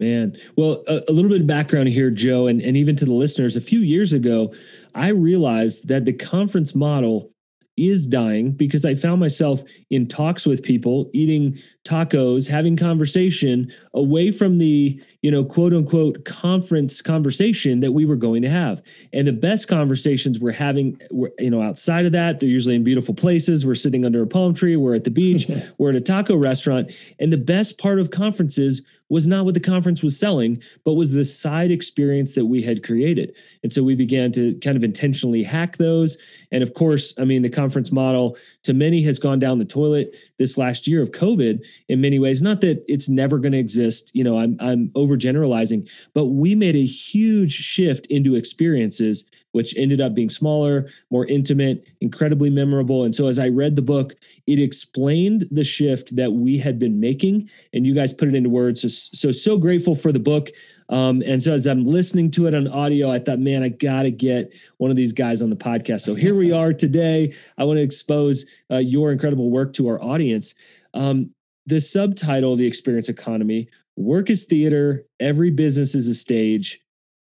Man, 0.00 0.34
well, 0.56 0.82
a, 0.88 1.02
a, 1.08 1.12
little 1.12 1.30
bit 1.30 1.42
of 1.42 1.46
background 1.46 1.88
here, 1.90 2.10
Joe, 2.10 2.46
and, 2.46 2.62
and 2.62 2.74
even 2.74 2.96
to 2.96 3.04
the 3.04 3.12
listeners. 3.12 3.54
A 3.54 3.60
few 3.60 3.80
years 3.80 4.14
ago, 4.14 4.54
I 4.94 5.08
realized 5.08 5.88
that 5.88 6.06
the 6.06 6.14
conference 6.14 6.74
model 6.74 7.30
is 7.76 8.06
dying 8.06 8.52
because 8.52 8.86
I 8.86 8.94
found 8.94 9.20
myself 9.20 9.62
in 9.90 10.06
talks 10.06 10.46
with 10.46 10.62
people 10.62 11.10
eating 11.12 11.54
tacos, 11.84 12.48
having 12.48 12.76
conversation 12.76 13.70
away 13.92 14.30
from 14.30 14.56
the, 14.56 15.02
you 15.22 15.30
know, 15.30 15.44
quote 15.44 15.74
unquote 15.74 16.24
conference 16.24 17.02
conversation 17.02 17.80
that 17.80 17.92
we 17.92 18.04
were 18.04 18.16
going 18.16 18.42
to 18.42 18.48
have. 18.48 18.82
And 19.12 19.26
the 19.26 19.32
best 19.32 19.68
conversations 19.68 20.40
we're 20.40 20.52
having, 20.52 21.00
were, 21.10 21.32
you 21.38 21.50
know, 21.50 21.62
outside 21.62 22.06
of 22.06 22.12
that, 22.12 22.40
they're 22.40 22.48
usually 22.48 22.74
in 22.74 22.84
beautiful 22.84 23.14
places. 23.14 23.66
We're 23.66 23.74
sitting 23.74 24.04
under 24.04 24.22
a 24.22 24.26
palm 24.26 24.54
tree, 24.54 24.76
we're 24.76 24.94
at 24.94 25.04
the 25.04 25.10
beach, 25.10 25.46
we're 25.78 25.90
at 25.90 25.96
a 25.96 26.00
taco 26.00 26.36
restaurant. 26.36 26.92
And 27.18 27.32
the 27.32 27.38
best 27.38 27.78
part 27.78 27.98
of 27.98 28.10
conferences 28.10 28.82
was 29.10 29.26
not 29.26 29.44
what 29.44 29.54
the 29.54 29.60
conference 29.60 30.02
was 30.02 30.18
selling, 30.18 30.62
but 30.84 30.94
was 30.94 31.10
the 31.10 31.24
side 31.24 31.70
experience 31.70 32.34
that 32.36 32.46
we 32.46 32.62
had 32.62 32.82
created. 32.82 33.36
And 33.62 33.72
so 33.72 33.82
we 33.82 33.94
began 33.94 34.32
to 34.32 34.54
kind 34.60 34.76
of 34.76 34.84
intentionally 34.84 35.42
hack 35.42 35.76
those. 35.76 36.16
And 36.50 36.62
of 36.62 36.72
course, 36.74 37.12
I 37.18 37.24
mean, 37.24 37.42
the 37.42 37.50
conference 37.50 37.92
model 37.92 38.38
to 38.62 38.72
many 38.72 39.02
has 39.02 39.18
gone 39.18 39.40
down 39.40 39.58
the 39.58 39.64
toilet 39.64 40.16
this 40.38 40.56
last 40.56 40.86
year 40.86 41.02
of 41.02 41.10
COVID 41.10 41.66
in 41.88 42.00
many 42.00 42.18
ways. 42.18 42.40
Not 42.40 42.60
that 42.62 42.84
it's 42.86 43.08
never 43.08 43.38
going 43.38 43.52
to 43.52 43.58
exist, 43.58 44.12
you 44.14 44.22
know, 44.22 44.38
I'm, 44.38 44.56
I'm 44.60 44.92
overgeneralizing, 45.10 45.90
but 46.14 46.26
we 46.26 46.54
made 46.54 46.76
a 46.76 46.84
huge 46.84 47.52
shift 47.52 48.06
into 48.06 48.34
experiences 48.34 49.28
which 49.52 49.76
ended 49.76 50.00
up 50.00 50.14
being 50.14 50.28
smaller, 50.28 50.88
more 51.10 51.26
intimate, 51.26 51.88
incredibly 52.00 52.50
memorable. 52.50 53.04
And 53.04 53.14
so 53.14 53.26
as 53.26 53.38
I 53.38 53.48
read 53.48 53.76
the 53.76 53.82
book, 53.82 54.14
it 54.46 54.60
explained 54.60 55.44
the 55.50 55.64
shift 55.64 56.16
that 56.16 56.32
we 56.32 56.58
had 56.58 56.78
been 56.78 57.00
making, 57.00 57.50
and 57.72 57.86
you 57.86 57.94
guys 57.94 58.12
put 58.12 58.28
it 58.28 58.34
into 58.34 58.50
words. 58.50 58.82
So 58.82 58.88
so, 58.88 59.32
so 59.32 59.58
grateful 59.58 59.94
for 59.94 60.12
the 60.12 60.18
book. 60.18 60.50
Um, 60.88 61.22
and 61.24 61.42
so 61.42 61.52
as 61.52 61.66
I'm 61.66 61.84
listening 61.84 62.30
to 62.32 62.46
it 62.46 62.54
on 62.54 62.66
audio, 62.66 63.10
I 63.10 63.20
thought, 63.20 63.38
man, 63.38 63.62
I 63.62 63.68
got 63.68 64.02
to 64.02 64.10
get 64.10 64.52
one 64.78 64.90
of 64.90 64.96
these 64.96 65.12
guys 65.12 65.40
on 65.40 65.50
the 65.50 65.56
podcast. 65.56 66.00
So 66.00 66.14
here 66.14 66.34
we 66.34 66.52
are 66.60 66.72
today. 66.72 67.32
I 67.56 67.64
want 67.64 67.78
to 67.78 67.82
expose 67.82 68.44
uh, 68.70 68.78
your 68.78 69.12
incredible 69.12 69.50
work 69.50 69.72
to 69.74 69.88
our 69.88 70.02
audience. 70.02 70.54
Um, 70.94 71.30
the 71.66 71.80
subtitle, 71.80 72.56
The 72.56 72.66
Experience 72.66 73.08
Economy 73.08 73.68
Work 74.00 74.30
is 74.30 74.46
Theater, 74.46 75.04
Every 75.20 75.50
Business 75.50 75.94
is 75.94 76.08
a 76.08 76.14
Stage. 76.14 76.80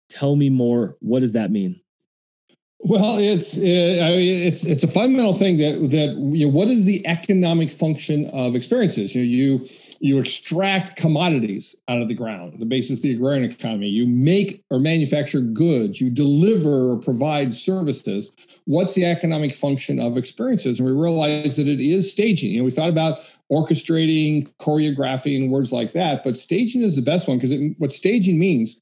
Tell 0.10 0.36
me 0.36 0.52
more. 0.52 0.96
What 1.00 1.22
does 1.22 1.32
that 1.32 1.50
mean? 1.50 1.82
Well, 2.82 3.18
it's 3.18 3.58
uh, 3.58 3.62
I 3.62 4.16
mean, 4.16 4.48
it's 4.48 4.64
it's 4.64 4.84
a 4.84 4.88
fundamental 4.88 5.34
thing 5.34 5.58
that 5.58 5.90
that 5.90 6.16
you 6.36 6.46
know 6.46 6.52
what 6.52 6.68
is 6.68 6.86
the 6.86 7.06
economic 7.08 7.72
function 7.72 8.30
of 8.30 8.56
experiences? 8.56 9.16
You 9.16 9.24
know, 9.24 9.28
you 9.28 9.68
you 10.00 10.20
extract 10.20 10.96
commodities 10.96 11.76
out 11.88 12.04
of 12.04 12.08
the 12.08 12.14
ground, 12.14 12.60
the 12.60 12.66
basis 12.68 13.00
of 13.00 13.04
the 13.04 13.14
agrarian 13.14 13.44
economy. 13.44 13.88
You 13.88 14.08
make 14.08 14.64
or 14.70 14.78
manufacture 14.78 15.42
goods. 15.42 16.00
You 16.00 16.12
deliver 16.12 16.92
or 16.92 17.00
provide 17.00 17.56
services. 17.56 18.32
What's 18.66 18.94
the 18.94 19.06
economic 19.06 19.54
function 19.54 20.00
of 20.00 20.16
experiences? 20.16 20.80
And 20.80 20.88
we 20.88 20.94
realize 20.94 21.56
that 21.56 21.68
it 21.68 21.80
is 21.80 22.12
staging. 22.12 22.52
You 22.52 22.60
know, 22.60 22.66
we 22.66 22.72
thought 22.72 22.92
about 22.92 23.18
orchestrating, 23.52 24.52
choreographing, 24.58 25.50
words 25.50 25.72
like 25.72 25.94
that, 25.94 26.24
but 26.24 26.38
staging 26.38 26.82
is 26.82 26.96
the 26.96 27.02
best 27.02 27.28
one 27.28 27.38
because 27.38 27.56
what 27.78 27.94
staging 27.94 28.38
means 28.38 28.78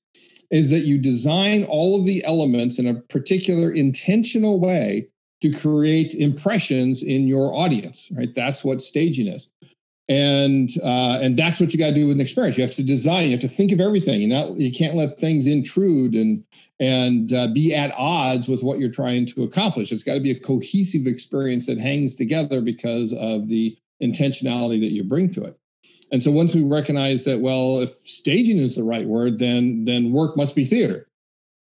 is 0.51 0.69
that 0.69 0.86
you 0.86 0.98
design 0.98 1.63
all 1.65 2.00
of 2.00 2.05
the 2.05 2.24
elements 2.25 2.79
in 2.79 2.88
a 2.88 2.95
particular 2.95 3.72
intentional 3.72 4.60
way 4.60 5.07
to 5.41 5.51
create 5.51 6.13
impressions 6.13 7.03
in 7.03 7.27
your 7.27 7.53
audience 7.53 8.10
right? 8.13 8.34
That's 8.34 8.63
what 8.63 8.81
staging 8.81 9.27
is. 9.27 9.50
And 10.07 10.69
uh, 10.84 11.17
and 11.19 11.36
that's 11.36 11.60
what 11.60 11.74
you 11.74 11.79
got 11.79 11.89
to 11.89 11.95
do 11.95 12.05
with 12.05 12.15
an 12.15 12.22
experience. 12.22 12.60
You 12.60 12.63
have 12.63 12.75
to 12.75 12.84
design 12.84 13.25
you 13.25 13.31
have 13.31 13.39
to 13.39 13.48
think 13.48 13.72
of 13.72 13.81
everything 13.81 14.22
you 14.22 14.27
know? 14.27 14.53
You 14.55 14.72
can't 14.72 14.93
let 14.93 15.19
things 15.19 15.48
intrude 15.48 16.13
and 16.13 16.43
and 16.79 17.34
uh, 17.34 17.48
be 17.48 17.74
at 17.74 17.91
odds 17.98 18.48
with 18.48 18.62
what 18.62 18.77
you're 18.77 18.91
trying 18.91 19.25
to 19.27 19.43
accomplish. 19.43 19.91
It's 19.91 20.03
got 20.03 20.13
to 20.13 20.19
be 20.19 20.29
a 20.29 20.39
cohesive 20.39 21.07
experience 21.07 21.65
that 21.65 21.79
hangs 21.79 22.15
together 22.15 22.62
because 22.62 23.13
of 23.13 23.48
the 23.48 23.75
intentionality 24.02 24.80
that 24.80 24.92
you 24.92 25.04
bring 25.04 25.32
to 25.32 25.44
it 25.44 25.58
and 26.12 26.22
so 26.22 26.32
once 26.32 26.56
we 26.56 26.64
recognize 26.64 27.25
that, 27.25 27.42
well, 27.42 27.80
if 27.80 27.94
staging 27.94 28.58
is 28.58 28.75
the 28.75 28.84
right 28.84 29.06
word, 29.06 29.40
then 29.40 29.86
then 29.86 30.12
work 30.12 30.38
must 30.38 30.56
be 30.56 30.64
theater. 30.64 31.08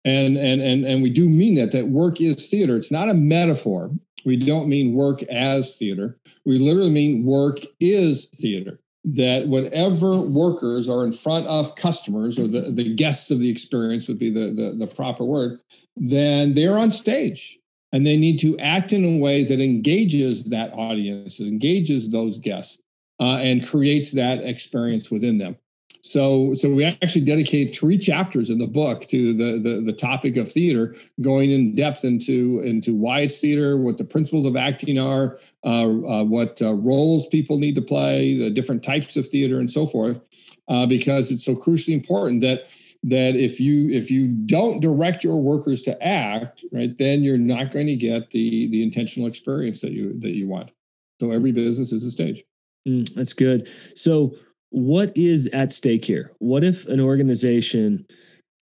And 0.05 0.37
and 0.37 0.61
and 0.61 0.85
and 0.85 1.03
we 1.03 1.11
do 1.11 1.29
mean 1.29 1.57
that 1.57 1.73
that 1.73 1.89
work 1.89 2.21
is 2.21 2.49
theater. 2.49 2.77
It's 2.77 2.91
not 2.91 3.09
a 3.09 3.15
metaphor. 3.15 3.91
We 4.25 4.37
don't 4.37 4.69
mean 4.69 4.95
work 4.95 5.23
as 5.25 5.77
theater. 5.77 6.19
We 6.45 6.59
literally 6.59 6.91
mean 6.91 7.25
work 7.25 7.59
is 7.81 8.27
theater. 8.27 8.81
That 9.05 9.49
whatever 9.49 10.19
workers 10.19 10.89
are 10.89 11.05
in 11.05 11.13
front 11.13 11.47
of 11.47 11.75
customers 11.77 12.39
or 12.39 12.47
the, 12.47 12.63
the 12.63 12.95
guests 12.95 13.31
of 13.31 13.39
the 13.39 13.49
experience 13.49 14.07
would 14.09 14.19
be 14.19 14.29
the, 14.29 14.53
the, 14.53 14.75
the 14.77 14.87
proper 14.87 15.25
word, 15.25 15.61
then 15.97 16.53
they're 16.53 16.77
on 16.77 16.91
stage 16.91 17.59
and 17.93 18.07
they 18.07 18.17
need 18.17 18.39
to 18.41 18.59
act 18.59 18.93
in 18.93 19.05
a 19.05 19.19
way 19.19 19.45
that 19.45 19.61
engages 19.61 20.45
that 20.45 20.73
audience, 20.75 21.41
engages 21.41 22.09
those 22.09 22.39
guests 22.39 22.81
uh, 23.21 23.39
and 23.43 23.67
creates 23.67 24.13
that 24.13 24.45
experience 24.45 25.11
within 25.11 25.39
them. 25.39 25.57
So, 26.01 26.55
so 26.55 26.71
we 26.71 26.85
actually 26.85 27.25
dedicate 27.25 27.75
three 27.75 27.99
chapters 27.99 28.51
in 28.51 28.59
the 28.59 28.67
book 28.67 29.07
to 29.09 29.33
the, 29.33 29.59
the, 29.59 29.83
the 29.83 29.93
topic 29.93 30.37
of 30.37 30.51
theater, 30.51 30.95
going 31.21 31.51
in 31.51 31.75
depth 31.75 32.05
into 32.05 32.61
into 32.61 32.95
why 32.95 33.21
it's 33.21 33.41
theater, 33.41 33.77
what 33.77 33.99
the 33.99 34.05
principles 34.05 34.47
of 34.47 34.57
acting 34.57 34.99
are, 34.99 35.39
uh, 35.65 35.85
uh, 35.85 36.25
what 36.25 36.63
uh, 36.63 36.73
roles 36.75 37.27
people 37.27 37.59
need 37.59 37.75
to 37.75 37.83
play, 37.83 38.39
the 38.39 38.49
different 38.49 38.83
types 38.83 39.17
of 39.17 39.27
theater, 39.27 39.59
and 39.59 39.71
so 39.71 39.87
forth. 39.87 40.21
Uh, 40.69 40.87
because 40.87 41.31
it's 41.31 41.45
so 41.45 41.55
crucially 41.55 41.95
important 41.95 42.43
that 42.43 42.65
that 43.05 43.37
if 43.37 43.61
you 43.61 43.89
if 43.91 44.11
you 44.11 44.29
don't 44.29 44.81
direct 44.81 45.23
your 45.23 45.41
workers 45.41 45.83
to 45.83 46.03
act 46.05 46.65
right, 46.73 46.97
then 46.99 47.23
you're 47.23 47.39
not 47.39 47.71
going 47.71 47.87
to 47.87 47.97
get 47.97 48.31
the 48.31 48.69
the 48.69 48.83
intentional 48.83 49.29
experience 49.29 49.81
that 49.81 49.93
you 49.93 50.19
that 50.21 50.33
you 50.33 50.49
want. 50.49 50.73
So 51.21 51.31
every 51.31 51.53
business 51.53 51.93
is 51.93 52.05
a 52.05 52.11
stage. 52.11 52.45
Mm, 52.87 53.13
that's 53.15 53.33
good. 53.33 53.69
So, 53.97 54.35
what 54.71 55.17
is 55.17 55.49
at 55.53 55.73
stake 55.73 56.05
here? 56.05 56.33
What 56.39 56.65
if 56.65 56.87
an 56.87 57.01
organization 57.01 58.07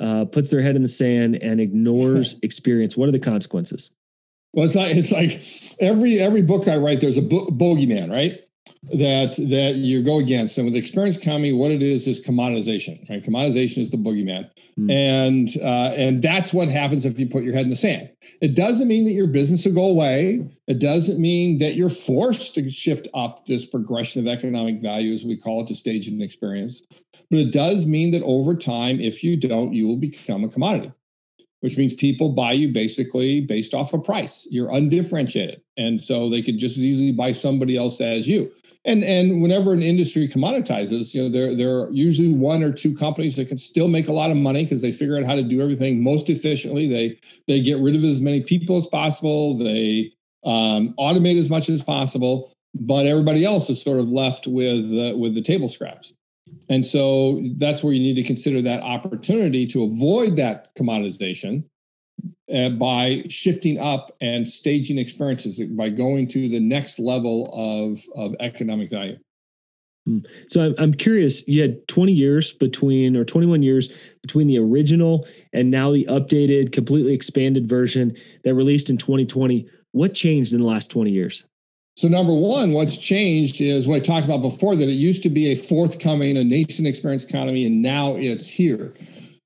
uh, 0.01 0.27
puts 0.27 0.51
their 0.51 0.63
head 0.63 0.77
in 0.77 0.83
the 0.83 0.89
sand 0.89 1.37
and 1.37 1.61
ignores 1.61 2.39
experience? 2.43 2.97
What 2.97 3.09
are 3.09 3.13
the 3.13 3.19
consequences? 3.19 3.91
Well, 4.53 4.65
it's 4.65 4.75
like 4.75 4.97
it's 4.97 5.13
like 5.13 5.43
every 5.81 6.19
every 6.19 6.43
book 6.43 6.69
I 6.69 6.77
write, 6.77 7.01
there's 7.01 7.19
a 7.19 7.23
bo- 7.23 7.47
bogeyman, 7.47 8.11
right? 8.11 8.46
That 8.93 9.37
that 9.37 9.75
you 9.77 10.03
go 10.03 10.19
against. 10.19 10.59
And 10.59 10.65
with 10.65 10.77
experience 10.77 11.17
economy, 11.17 11.53
what 11.53 11.71
it 11.71 11.83
is 11.83 12.07
is 12.07 12.21
commoditization. 12.21 13.09
Right, 13.09 13.23
commoditization 13.23 13.79
is 13.79 13.91
the 13.91 13.97
boogeyman, 13.97 14.51
mm. 14.79 14.91
and 14.91 15.49
uh, 15.63 15.95
and 15.97 16.23
that's 16.23 16.53
what 16.53 16.69
happens 16.69 17.05
if 17.05 17.19
you 17.19 17.29
put 17.29 17.43
your 17.43 17.55
head 17.55 17.65
in 17.65 17.71
the 17.71 17.77
sand. 17.77 18.11
It 18.41 18.55
doesn't 18.55 18.89
mean 18.89 19.05
that 19.05 19.13
your 19.13 19.27
business 19.27 19.65
will 19.65 19.75
go 19.75 19.89
away. 19.89 20.49
It 20.67 20.79
doesn't 20.79 21.19
mean 21.19 21.59
that 21.59 21.75
you're 21.75 21.91
forced 21.91 22.55
to 22.57 22.69
shift 22.69 23.09
up 23.15 23.47
this 23.47 23.67
progression 23.67 24.27
of 24.27 24.33
economic 24.33 24.81
value, 24.81 25.13
as 25.13 25.25
we 25.25 25.37
call 25.37 25.63
it, 25.63 25.69
to 25.69 25.75
stage 25.75 26.09
and 26.09 26.23
experience. 26.23 26.83
But 27.31 27.41
it 27.41 27.53
does 27.53 27.87
mean 27.87 28.13
that 28.13 28.23
over 28.23 28.55
time, 28.55 29.01
if 29.01 29.25
you 29.25 29.37
don't, 29.37 29.73
you 29.73 29.89
will 29.89 29.97
become 29.97 30.45
a 30.45 30.49
commodity 30.49 30.93
which 31.67 31.77
means 31.77 31.93
people 31.93 32.29
buy 32.29 32.53
you 32.53 32.69
basically 32.69 33.41
based 33.41 33.75
off 33.75 33.93
a 33.93 33.99
price. 33.99 34.47
You're 34.53 34.73
undifferentiated. 34.73 35.61
And 35.77 36.01
so 36.01 36.31
they 36.31 36.41
could 36.41 36.59
just 36.59 36.77
as 36.77 36.85
easily 36.85 37.11
buy 37.11 37.33
somebody 37.33 37.77
else 37.77 38.01
as 38.01 38.29
you. 38.29 38.53
And 38.85 39.03
and 39.03 39.43
whenever 39.43 39.73
an 39.73 39.83
industry 39.83 40.29
commoditizes, 40.29 41.13
you 41.13 41.25
know, 41.25 41.29
there, 41.29 41.57
there 41.57 41.71
are 41.71 41.91
usually 41.91 42.33
one 42.33 42.63
or 42.63 42.71
two 42.71 42.95
companies 42.95 43.35
that 43.35 43.49
can 43.49 43.59
still 43.59 43.89
make 43.89 44.07
a 44.07 44.13
lot 44.13 44.31
of 44.31 44.37
money 44.37 44.63
because 44.63 44.81
they 44.81 44.93
figure 44.93 45.17
out 45.17 45.25
how 45.25 45.35
to 45.35 45.43
do 45.43 45.61
everything 45.61 46.05
most 46.05 46.31
efficiently. 46.31 46.87
They 46.87 47.19
they 47.49 47.61
get 47.61 47.81
rid 47.81 47.97
of 47.97 48.05
as 48.05 48.21
many 48.21 48.43
people 48.43 48.77
as 48.77 48.87
possible. 48.87 49.59
They 49.59 50.13
um, 50.45 50.95
automate 51.01 51.37
as 51.37 51.51
much 51.51 51.69
as 51.69 51.83
possible. 51.83 52.53
But 52.77 53.07
everybody 53.07 53.45
else 53.45 53.69
is 53.71 53.83
sort 53.83 53.99
of 53.99 54.13
left 54.13 54.47
with 54.47 54.85
uh, 54.85 55.19
with 55.19 55.35
the 55.35 55.43
table 55.43 55.69
scraps. 55.69 56.13
And 56.69 56.85
so 56.85 57.43
that's 57.57 57.85
where 57.85 57.93
you 57.93 58.01
need 58.01 58.15
to 58.15 58.23
consider 58.23 58.61
that 58.63 58.83
opportunity 58.83 59.67
to 59.67 59.85
avoid 59.85 60.37
that 60.37 60.75
commoditization 60.75 61.65
uh, 62.53 62.71
by 62.71 63.25
shifting 63.29 63.79
up 63.81 64.11
and 64.21 64.49
staging 64.49 64.99
experiences 64.99 65.61
by 65.77 65.91
going 65.91 66.29
to 66.29 66.49
the 66.49 66.61
next 66.61 66.99
level 66.99 67.51
of, 67.53 68.01
of 68.17 68.35
economic 68.41 68.91
value. 68.91 69.17
Hmm. 70.07 70.19
So 70.49 70.75
I'm 70.79 70.95
curious, 70.95 71.47
you 71.49 71.63
had 71.63 71.87
20 71.89 72.13
years 72.13 72.53
between, 72.53 73.17
or 73.17 73.25
21 73.25 73.63
years 73.63 73.91
between 74.23 74.47
the 74.47 74.59
original 74.59 75.27
and 75.53 75.71
now 75.71 75.93
the 75.93 76.07
updated, 76.09 76.73
completely 76.73 77.13
expanded 77.13 77.69
version 77.69 78.17
that 78.45 78.55
released 78.55 78.89
in 78.89 78.97
2020. 78.97 79.69
What 79.93 80.15
changed 80.15 80.53
in 80.53 80.61
the 80.61 80.67
last 80.67 80.91
20 80.91 81.11
years? 81.11 81.45
So 81.97 82.09
number 82.09 82.35
one, 82.35 82.73
what's 82.73 82.99
changed 82.99 83.63
is 83.63 83.89
what 83.89 83.97
I 83.97 84.01
talked 84.01 84.27
about 84.27 84.43
before 84.43 84.77
that 84.77 84.87
it 84.87 84.93
used 84.93 85.23
to 85.23 85.31
be 85.31 85.53
a 85.53 85.55
forthcoming, 85.55 86.37
a 86.37 86.45
nascent 86.45 86.87
experience 86.87 87.25
economy, 87.25 87.65
and 87.65 87.81
now 87.81 88.15
it's 88.17 88.47
here. 88.47 88.93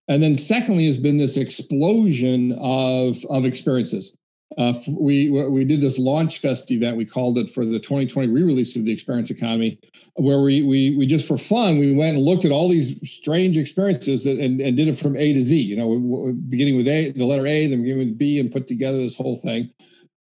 And 0.09 0.21
then 0.21 0.35
secondly, 0.35 0.87
has 0.87 0.99
been 0.99 1.17
this 1.17 1.37
explosion 1.37 2.59
of, 2.61 3.19
of 3.31 3.47
experiences. 3.47 4.17
Uh, 4.59 4.75
we 4.99 5.31
we 5.31 5.65
did 5.65 5.81
this 5.81 5.97
launch 5.97 6.39
fest 6.39 6.73
event. 6.73 6.97
We 6.97 7.05
called 7.05 7.39
it 7.39 7.49
for 7.49 7.65
the 7.65 7.79
2020 7.79 8.27
re-release 8.33 8.75
of 8.75 8.85
the 8.85 8.93
Experience 8.93 9.31
Economy, 9.31 9.79
where 10.17 10.41
we 10.41 10.63
we 10.63 10.97
we 10.97 11.07
just 11.07 11.29
for 11.29 11.37
fun 11.37 11.79
we 11.79 11.95
went 11.95 12.17
and 12.17 12.27
looked 12.27 12.45
at 12.45 12.51
all 12.51 12.69
these 12.69 12.99
strange 13.09 13.57
experiences 13.57 14.25
that 14.25 14.41
and, 14.41 14.61
and 14.61 14.77
did 14.77 14.89
it 14.89 14.99
from 14.99 15.17
A 15.17 15.33
to 15.33 15.41
Z. 15.41 15.57
You 15.57 15.77
know, 15.77 16.33
beginning 16.49 16.77
with 16.77 16.89
A, 16.89 17.11
the 17.11 17.25
letter 17.25 17.47
A, 17.47 17.69
then 17.69 17.83
beginning 17.83 18.09
with 18.09 18.19
B, 18.19 18.41
and 18.41 18.51
put 18.51 18.67
together 18.67 18.99
this 18.99 19.17
whole 19.17 19.37
thing. 19.37 19.71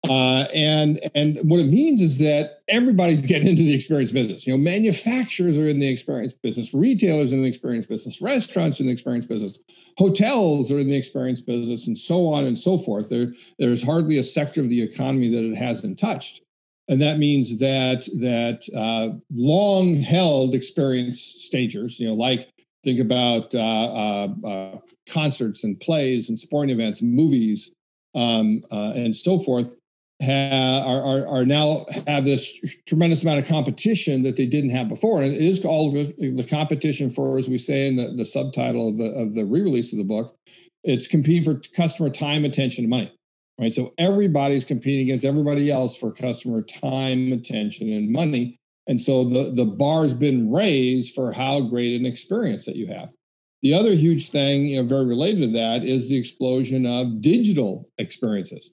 Uh, 0.08 0.46
and 0.54 0.98
and 1.14 1.38
what 1.42 1.60
it 1.60 1.66
means 1.66 2.00
is 2.00 2.16
that 2.18 2.62
everybody's 2.68 3.24
getting 3.24 3.48
into 3.48 3.62
the 3.62 3.74
experience 3.74 4.10
business. 4.10 4.46
You 4.46 4.54
know, 4.54 4.62
manufacturers 4.62 5.58
are 5.58 5.68
in 5.68 5.78
the 5.78 5.88
experience 5.88 6.32
business, 6.32 6.72
retailers 6.72 7.34
in 7.34 7.42
the 7.42 7.48
experience 7.48 7.84
business, 7.84 8.22
restaurants 8.22 8.80
in 8.80 8.86
the 8.86 8.92
experience 8.92 9.26
business, 9.26 9.58
hotels 9.98 10.72
are 10.72 10.78
in 10.78 10.88
the 10.88 10.96
experience 10.96 11.42
business, 11.42 11.86
and 11.86 11.98
so 11.98 12.26
on 12.32 12.44
and 12.44 12.58
so 12.58 12.78
forth. 12.78 13.10
There, 13.10 13.34
there's 13.58 13.82
hardly 13.82 14.16
a 14.16 14.22
sector 14.22 14.62
of 14.62 14.70
the 14.70 14.82
economy 14.82 15.28
that 15.28 15.44
it 15.44 15.54
hasn't 15.54 15.98
touched, 15.98 16.40
and 16.88 17.00
that 17.02 17.18
means 17.18 17.58
that 17.60 18.08
that 18.20 18.64
uh, 18.74 19.18
long 19.34 19.94
held 19.94 20.54
experience 20.54 21.20
stagers, 21.20 22.00
you 22.00 22.08
know, 22.08 22.14
like 22.14 22.48
think 22.82 23.00
about 23.00 23.54
uh, 23.54 23.58
uh, 23.58 24.28
uh, 24.46 24.78
concerts 25.10 25.64
and 25.64 25.78
plays 25.78 26.30
and 26.30 26.38
sporting 26.38 26.74
events, 26.74 27.02
movies, 27.02 27.70
um, 28.14 28.64
uh, 28.70 28.94
and 28.96 29.14
so 29.14 29.38
forth 29.38 29.74
ha, 30.22 30.82
are, 30.86 31.02
are, 31.02 31.26
are, 31.26 31.44
now 31.44 31.86
have 32.06 32.24
this 32.24 32.58
tremendous 32.86 33.22
amount 33.22 33.40
of 33.40 33.48
competition 33.48 34.22
that 34.22 34.36
they 34.36 34.46
didn't 34.46 34.70
have 34.70 34.88
before. 34.88 35.22
And 35.22 35.34
it 35.34 35.40
is 35.40 35.64
all 35.64 35.90
the, 35.90 36.14
the 36.18 36.44
competition 36.44 37.10
for, 37.10 37.38
as 37.38 37.48
we 37.48 37.58
say 37.58 37.86
in 37.86 37.96
the, 37.96 38.12
the 38.16 38.24
subtitle 38.24 38.88
of 38.88 38.98
the, 38.98 39.10
of 39.12 39.34
the 39.34 39.44
re-release 39.44 39.92
of 39.92 39.98
the 39.98 40.04
book, 40.04 40.36
it's 40.84 41.06
competing 41.06 41.42
for 41.42 41.60
customer 41.74 42.10
time, 42.10 42.44
attention, 42.44 42.84
and 42.84 42.90
money. 42.90 43.12
Right. 43.58 43.74
So 43.74 43.92
everybody's 43.98 44.64
competing 44.64 45.02
against 45.02 45.24
everybody 45.24 45.70
else 45.70 45.94
for 45.94 46.10
customer 46.10 46.62
time, 46.62 47.30
attention, 47.30 47.92
and 47.92 48.10
money. 48.10 48.56
And 48.86 48.98
so 48.98 49.24
the, 49.24 49.50
the 49.50 49.66
bar's 49.66 50.14
been 50.14 50.50
raised 50.50 51.14
for 51.14 51.32
how 51.32 51.60
great 51.60 51.98
an 51.98 52.06
experience 52.06 52.64
that 52.64 52.76
you 52.76 52.86
have. 52.86 53.12
The 53.60 53.74
other 53.74 53.94
huge 53.94 54.30
thing, 54.30 54.64
you 54.64 54.80
know, 54.80 54.88
very 54.88 55.04
related 55.04 55.42
to 55.42 55.48
that 55.48 55.84
is 55.84 56.08
the 56.08 56.16
explosion 56.16 56.86
of 56.86 57.20
digital 57.20 57.90
experiences 57.98 58.70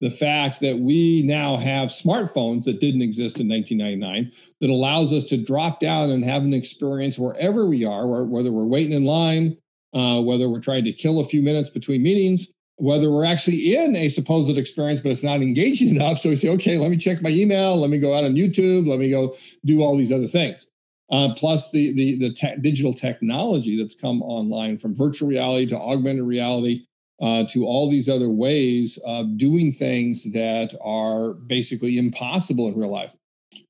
the 0.00 0.10
fact 0.10 0.60
that 0.60 0.78
we 0.78 1.22
now 1.22 1.56
have 1.56 1.90
smartphones 1.90 2.64
that 2.64 2.80
didn't 2.80 3.02
exist 3.02 3.38
in 3.38 3.48
1999 3.48 4.32
that 4.60 4.70
allows 4.70 5.12
us 5.12 5.24
to 5.24 5.36
drop 5.36 5.78
down 5.78 6.10
and 6.10 6.24
have 6.24 6.42
an 6.42 6.54
experience 6.54 7.18
wherever 7.18 7.66
we 7.66 7.84
are, 7.84 8.06
whether 8.24 8.50
we're 8.50 8.64
waiting 8.64 8.92
in 8.92 9.04
line, 9.04 9.56
uh, 9.92 10.20
whether 10.20 10.48
we're 10.48 10.60
trying 10.60 10.84
to 10.84 10.92
kill 10.92 11.20
a 11.20 11.24
few 11.24 11.42
minutes 11.42 11.68
between 11.68 12.02
meetings, 12.02 12.48
whether 12.76 13.10
we're 13.10 13.26
actually 13.26 13.76
in 13.76 13.94
a 13.94 14.08
supposed 14.08 14.56
experience, 14.56 15.00
but 15.00 15.12
it's 15.12 15.22
not 15.22 15.42
engaging 15.42 15.88
enough. 15.96 16.18
So 16.18 16.30
we 16.30 16.36
say, 16.36 16.48
okay, 16.54 16.78
let 16.78 16.90
me 16.90 16.96
check 16.96 17.20
my 17.20 17.30
email, 17.30 17.76
let 17.76 17.90
me 17.90 17.98
go 17.98 18.14
out 18.14 18.24
on 18.24 18.36
YouTube, 18.36 18.88
let 18.88 18.98
me 18.98 19.10
go 19.10 19.34
do 19.66 19.82
all 19.82 19.96
these 19.96 20.12
other 20.12 20.26
things. 20.26 20.66
Uh, 21.10 21.34
plus 21.34 21.72
the 21.72 21.92
the, 21.92 22.18
the 22.18 22.32
te- 22.32 22.56
digital 22.60 22.94
technology 22.94 23.76
that's 23.76 23.96
come 23.96 24.22
online 24.22 24.78
from 24.78 24.94
virtual 24.94 25.28
reality 25.28 25.66
to 25.66 25.76
augmented 25.76 26.24
reality 26.24 26.86
uh, 27.20 27.44
to 27.44 27.64
all 27.66 27.90
these 27.90 28.08
other 28.08 28.30
ways 28.30 28.98
of 29.04 29.36
doing 29.36 29.72
things 29.72 30.32
that 30.32 30.74
are 30.82 31.34
basically 31.34 31.98
impossible 31.98 32.68
in 32.68 32.78
real 32.78 32.88
life. 32.90 33.16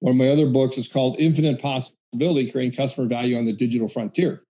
One 0.00 0.12
of 0.12 0.18
my 0.18 0.28
other 0.28 0.46
books 0.46 0.78
is 0.78 0.88
called 0.88 1.18
Infinite 1.18 1.60
Possibility 1.60 2.50
Creating 2.50 2.76
Customer 2.76 3.08
Value 3.08 3.36
on 3.36 3.44
the 3.44 3.52
Digital 3.52 3.88
Frontier. 3.88 4.42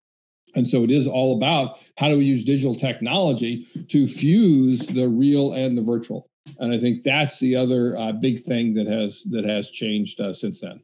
And 0.54 0.66
so 0.66 0.82
it 0.82 0.90
is 0.90 1.06
all 1.06 1.36
about 1.36 1.78
how 1.96 2.08
do 2.08 2.18
we 2.18 2.24
use 2.24 2.44
digital 2.44 2.74
technology 2.74 3.66
to 3.88 4.06
fuse 4.06 4.88
the 4.88 5.08
real 5.08 5.52
and 5.52 5.78
the 5.78 5.82
virtual. 5.82 6.28
And 6.58 6.72
I 6.72 6.78
think 6.78 7.02
that's 7.02 7.38
the 7.38 7.54
other 7.54 7.96
uh, 7.96 8.12
big 8.12 8.38
thing 8.38 8.74
that 8.74 8.86
has 8.86 9.22
that 9.24 9.44
has 9.44 9.70
changed 9.70 10.20
uh, 10.20 10.32
since 10.32 10.60
then. 10.60 10.80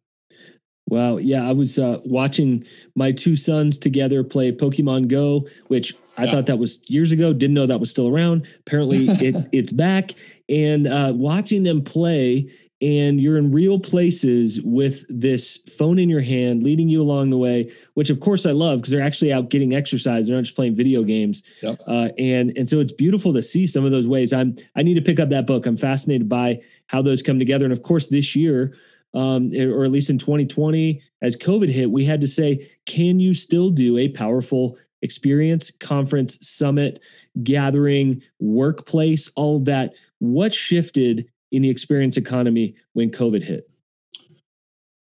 Wow. 0.89 1.17
Yeah. 1.17 1.49
I 1.49 1.53
was 1.53 1.79
uh, 1.79 2.01
watching 2.05 2.65
my 2.95 3.11
two 3.11 3.37
sons 3.37 3.77
together 3.79 4.23
play 4.23 4.53
Pokemon 4.53 5.09
Go, 5.09 5.47
which 5.67 5.95
I 6.17 6.25
yeah. 6.25 6.31
thought 6.31 6.47
that 6.47 6.59
was 6.59 6.83
years 6.89 7.13
ago. 7.13 7.33
Didn't 7.33 7.55
know 7.55 7.67
that 7.67 7.81
was 7.81 7.91
still 7.91 8.09
around. 8.09 8.47
Apparently, 8.61 9.07
it, 9.09 9.49
it's 9.53 9.73
back. 9.73 10.13
And 10.49 10.87
uh, 10.87 11.13
watching 11.15 11.65
them 11.65 11.83
play, 11.83 12.51
and 12.83 13.19
you're 13.19 13.39
in 13.39 13.53
real 13.53 13.81
places 13.81 14.61
with 14.61 15.05
this 15.09 15.57
phone 15.57 15.99
in 15.99 16.11
your 16.11 16.21
hand, 16.21 16.63
leading 16.63 16.89
you 16.89 17.01
along 17.03 17.31
the 17.31 17.39
way. 17.39 17.73
Which, 17.95 18.11
of 18.11 18.21
course, 18.21 18.45
I 18.45 18.53
love 18.53 18.81
because 18.81 18.91
they're 18.91 19.03
actually 19.03 19.33
out 19.33 19.49
getting 19.49 19.75
exercise. 19.75 20.27
They're 20.27 20.37
not 20.37 20.45
just 20.45 20.55
playing 20.55 20.75
video 20.75 21.03
games. 21.03 21.43
Yep. 21.63 21.81
Uh, 21.87 22.09
and 22.19 22.57
and 22.57 22.69
so 22.69 22.79
it's 22.79 22.93
beautiful 22.93 23.33
to 23.33 23.43
see 23.43 23.67
some 23.67 23.85
of 23.85 23.93
those 23.93 24.07
ways. 24.07 24.33
I'm 24.33 24.57
I 24.77 24.83
need 24.83 24.95
to 24.95 25.01
pick 25.01 25.19
up 25.19 25.31
that 25.31 25.47
book. 25.47 25.67
I'm 25.67 25.77
fascinated 25.77 26.29
by 26.29 26.61
how 26.89 27.03
those 27.03 27.23
come 27.23 27.39
together. 27.39 27.65
And 27.65 27.73
of 27.73 27.83
course, 27.83 28.09
this 28.09 28.37
year 28.37 28.77
um, 29.15 29.51
or 29.55 29.85
at 29.85 29.91
least 29.91 30.11
in 30.11 30.19
2020, 30.19 31.01
as 31.23 31.37
COVID 31.37 31.71
hit, 31.71 31.91
we 31.91 32.05
had 32.05 32.21
to 32.21 32.29
say, 32.29 32.71
can 32.85 33.19
you 33.19 33.33
still 33.33 33.71
do 33.71 33.97
a 33.99 34.09
powerful 34.09 34.77
experience, 35.03 35.71
conference, 35.71 36.39
summit, 36.47 37.01
gathering, 37.43 38.23
workplace, 38.41 39.31
all 39.37 39.57
of 39.57 39.65
that? 39.67 39.95
What 40.19 40.53
shifted 40.53 41.29
in 41.51 41.63
the 41.63 41.71
experience 41.71 42.17
economy 42.17 42.75
when 42.93 43.11
COVID 43.11 43.43
hit? 43.43 43.71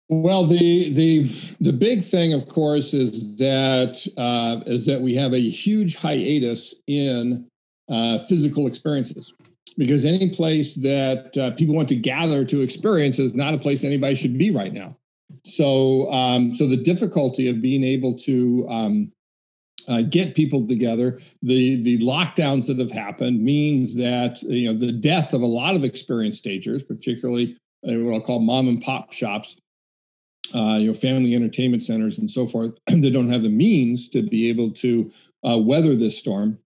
Well, 0.09 0.43
the 0.43 0.93
the 0.93 1.31
the 1.61 1.73
big 1.73 2.01
thing, 2.01 2.33
of 2.33 2.47
course, 2.47 2.93
is 2.93 3.37
that 3.37 4.05
uh, 4.17 4.61
is 4.65 4.85
that 4.85 5.01
we 5.01 5.15
have 5.15 5.33
a 5.33 5.39
huge 5.39 5.95
hiatus 5.95 6.75
in 6.87 7.47
uh, 7.89 8.17
physical 8.19 8.67
experiences 8.67 9.33
because 9.77 10.05
any 10.05 10.29
place 10.29 10.75
that 10.75 11.37
uh, 11.37 11.51
people 11.51 11.75
want 11.75 11.89
to 11.89 11.95
gather 11.95 12.45
to 12.45 12.61
experience 12.61 13.19
is 13.19 13.33
not 13.33 13.53
a 13.53 13.57
place 13.57 13.83
anybody 13.83 14.15
should 14.15 14.37
be 14.37 14.51
right 14.51 14.73
now. 14.73 14.97
So, 15.45 16.11
um, 16.11 16.53
so 16.53 16.67
the 16.67 16.77
difficulty 16.77 17.49
of 17.49 17.61
being 17.61 17.83
able 17.83 18.15
to 18.19 18.65
um, 18.69 19.11
uh, 19.87 20.03
get 20.03 20.35
people 20.35 20.65
together, 20.67 21.19
the 21.41 21.81
the 21.83 21.97
lockdowns 21.99 22.67
that 22.67 22.79
have 22.79 22.91
happened 22.91 23.43
means 23.43 23.95
that 23.97 24.41
you 24.43 24.71
know 24.71 24.77
the 24.77 24.91
death 24.91 25.33
of 25.33 25.41
a 25.41 25.47
lot 25.47 25.75
of 25.75 25.83
experienced 25.83 26.39
stagers, 26.39 26.83
particularly 26.83 27.57
uh, 27.87 27.93
what 27.99 28.13
I'll 28.13 28.21
call 28.21 28.39
mom 28.39 28.67
and 28.67 28.81
pop 28.81 29.11
shops, 29.11 29.59
uh, 30.53 30.77
you 30.79 30.87
know, 30.87 30.93
family 30.93 31.35
entertainment 31.35 31.83
centers 31.83 32.19
and 32.19 32.29
so 32.29 32.47
forth, 32.47 32.71
they 32.87 33.09
don't 33.09 33.29
have 33.29 33.43
the 33.43 33.49
means 33.49 34.07
to 34.09 34.21
be 34.21 34.49
able 34.49 34.71
to 34.71 35.11
uh, 35.47 35.57
weather 35.57 35.95
this 35.95 36.17
storm. 36.17 36.59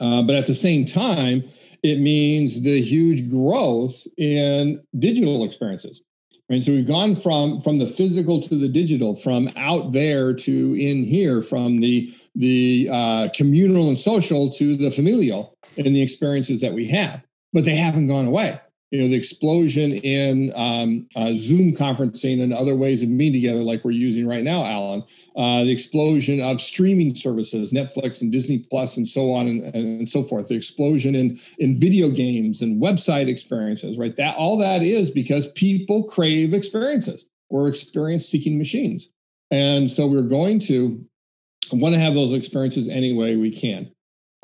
Uh, 0.00 0.22
but 0.22 0.36
at 0.36 0.46
the 0.46 0.54
same 0.54 0.84
time, 0.84 1.42
it 1.82 2.00
means 2.00 2.60
the 2.60 2.80
huge 2.80 3.30
growth 3.30 4.06
in 4.16 4.82
digital 4.98 5.44
experiences. 5.44 6.02
Right. 6.50 6.62
So 6.62 6.72
we've 6.72 6.86
gone 6.86 7.14
from 7.14 7.60
from 7.60 7.78
the 7.78 7.86
physical 7.86 8.40
to 8.40 8.54
the 8.54 8.68
digital, 8.68 9.14
from 9.14 9.50
out 9.56 9.92
there 9.92 10.32
to 10.32 10.74
in 10.80 11.04
here, 11.04 11.42
from 11.42 11.78
the 11.78 12.10
the 12.34 12.88
uh, 12.90 13.28
communal 13.34 13.88
and 13.88 13.98
social 13.98 14.48
to 14.52 14.76
the 14.76 14.90
familial 14.90 15.54
and 15.76 15.94
the 15.94 16.00
experiences 16.00 16.62
that 16.62 16.72
we 16.72 16.86
have, 16.86 17.22
but 17.52 17.64
they 17.64 17.76
haven't 17.76 18.06
gone 18.06 18.24
away 18.24 18.58
you 18.90 18.98
know 18.98 19.08
the 19.08 19.16
explosion 19.16 19.92
in 19.92 20.52
um, 20.56 21.06
uh, 21.16 21.32
zoom 21.36 21.74
conferencing 21.74 22.42
and 22.42 22.54
other 22.54 22.74
ways 22.74 23.02
of 23.02 23.08
meeting 23.08 23.42
together 23.42 23.62
like 23.62 23.84
we're 23.84 23.90
using 23.90 24.26
right 24.26 24.44
now 24.44 24.64
alan 24.64 25.02
uh, 25.36 25.64
the 25.64 25.70
explosion 25.70 26.40
of 26.40 26.60
streaming 26.60 27.14
services 27.14 27.72
netflix 27.72 28.22
and 28.22 28.32
disney 28.32 28.58
plus 28.70 28.96
and 28.96 29.06
so 29.06 29.30
on 29.30 29.46
and, 29.46 29.74
and 29.74 30.08
so 30.08 30.22
forth 30.22 30.48
the 30.48 30.54
explosion 30.54 31.14
in 31.14 31.38
in 31.58 31.78
video 31.78 32.08
games 32.08 32.62
and 32.62 32.80
website 32.82 33.28
experiences 33.28 33.98
right? 33.98 34.16
That 34.16 34.36
all 34.36 34.56
that 34.58 34.82
is 34.82 35.10
because 35.10 35.48
people 35.52 36.04
crave 36.04 36.54
experiences. 36.54 37.26
We're 37.50 37.68
experience 37.68 38.26
seeking 38.26 38.56
machines. 38.56 39.08
And 39.50 39.90
so 39.90 40.06
we're 40.06 40.22
going 40.22 40.60
to 40.60 41.04
want 41.72 41.94
to 41.94 42.00
have 42.00 42.14
those 42.14 42.32
experiences 42.32 42.88
any 42.88 43.12
way 43.12 43.36
we 43.36 43.50
can 43.50 43.90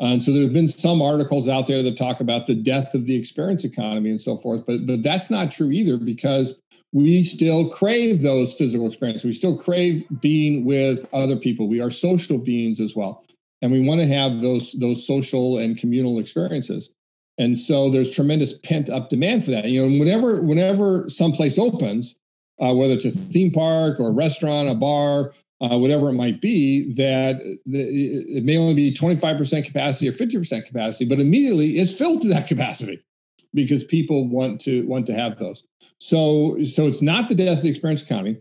and 0.01 0.23
so 0.23 0.33
there 0.33 0.43
have 0.43 0.53
been 0.53 0.69
some 0.69 1.01
articles 1.01 1.49
out 1.49 1.67
there 1.67 1.83
that 1.83 1.97
talk 1.97 2.21
about 2.21 2.47
the 2.47 2.55
death 2.55 2.95
of 2.95 3.07
the 3.07 3.17
experience 3.17 3.65
economy 3.65 4.11
and 4.11 4.21
so 4.21 4.37
forth, 4.37 4.67
but 4.67 4.87
but 4.87 5.03
that's 5.03 5.31
not 5.31 5.51
true 5.51 5.71
either 5.71 5.97
because 5.97 6.59
we 6.93 7.23
still 7.25 7.69
crave 7.69 8.23
those 8.23 8.55
physical 8.55 8.87
experiences. 8.87 9.25
We 9.25 9.33
still 9.33 9.57
crave 9.57 10.05
being 10.21 10.65
with 10.65 11.07
other 11.13 11.37
people. 11.37 11.69
We 11.69 11.81
are 11.81 11.91
social 11.91 12.39
beings 12.39 12.81
as 12.81 12.97
well, 12.97 13.25
and 13.63 13.71
we 13.71 13.81
want 13.81 14.01
to 14.01 14.07
have 14.07 14.41
those 14.41 14.73
those 14.73 15.07
social 15.07 15.59
and 15.59 15.77
communal 15.77 16.19
experiences. 16.19 16.91
And 17.37 17.59
so 17.59 17.91
there's 17.91 18.13
tremendous 18.13 18.57
pent 18.59 18.89
up 18.89 19.09
demand 19.11 19.45
for 19.45 19.51
that. 19.53 19.65
You 19.67 19.87
know, 19.87 19.99
whenever 19.99 20.43
whenever 20.43 21.09
someplace 21.09 21.59
opens, 21.59 22.17
uh, 22.61 22.75
whether 22.75 22.95
it's 22.95 23.05
a 23.05 23.11
theme 23.11 23.51
park 23.51 24.01
or 24.01 24.09
a 24.09 24.13
restaurant, 24.13 24.69
a 24.69 24.75
bar, 24.75 25.33
uh, 25.65 25.79
whatever 25.79 26.09
it 26.09 26.15
might 26.15 26.41
be, 26.41 26.93
that 26.95 27.41
it 27.67 28.45
may 28.45 28.59
only 28.59 28.75
be 28.75 28.93
25% 28.93 29.65
capacity 29.65 30.09
or 30.09 30.13
50% 30.13 30.67
capacity, 30.67 31.05
but 31.05 31.21
immediately 31.21 31.73
it's 31.73 31.95
filled 31.95 32.23
to 32.23 32.29
that 32.29 32.47
capacity 32.49 33.03
because 33.55 33.85
people 33.85 34.29
want 34.29 34.61
to 34.63 34.87
want 34.87 35.07
to 35.07 35.15
have 35.15 35.39
those. 35.39 35.65
So, 35.99 36.63
so 36.65 36.87
it's 36.87 37.03
not 37.03 37.29
the 37.29 37.35
death 37.35 37.59
of 37.59 37.63
the 37.63 37.71
experience 37.71 38.03
economy, 38.03 38.39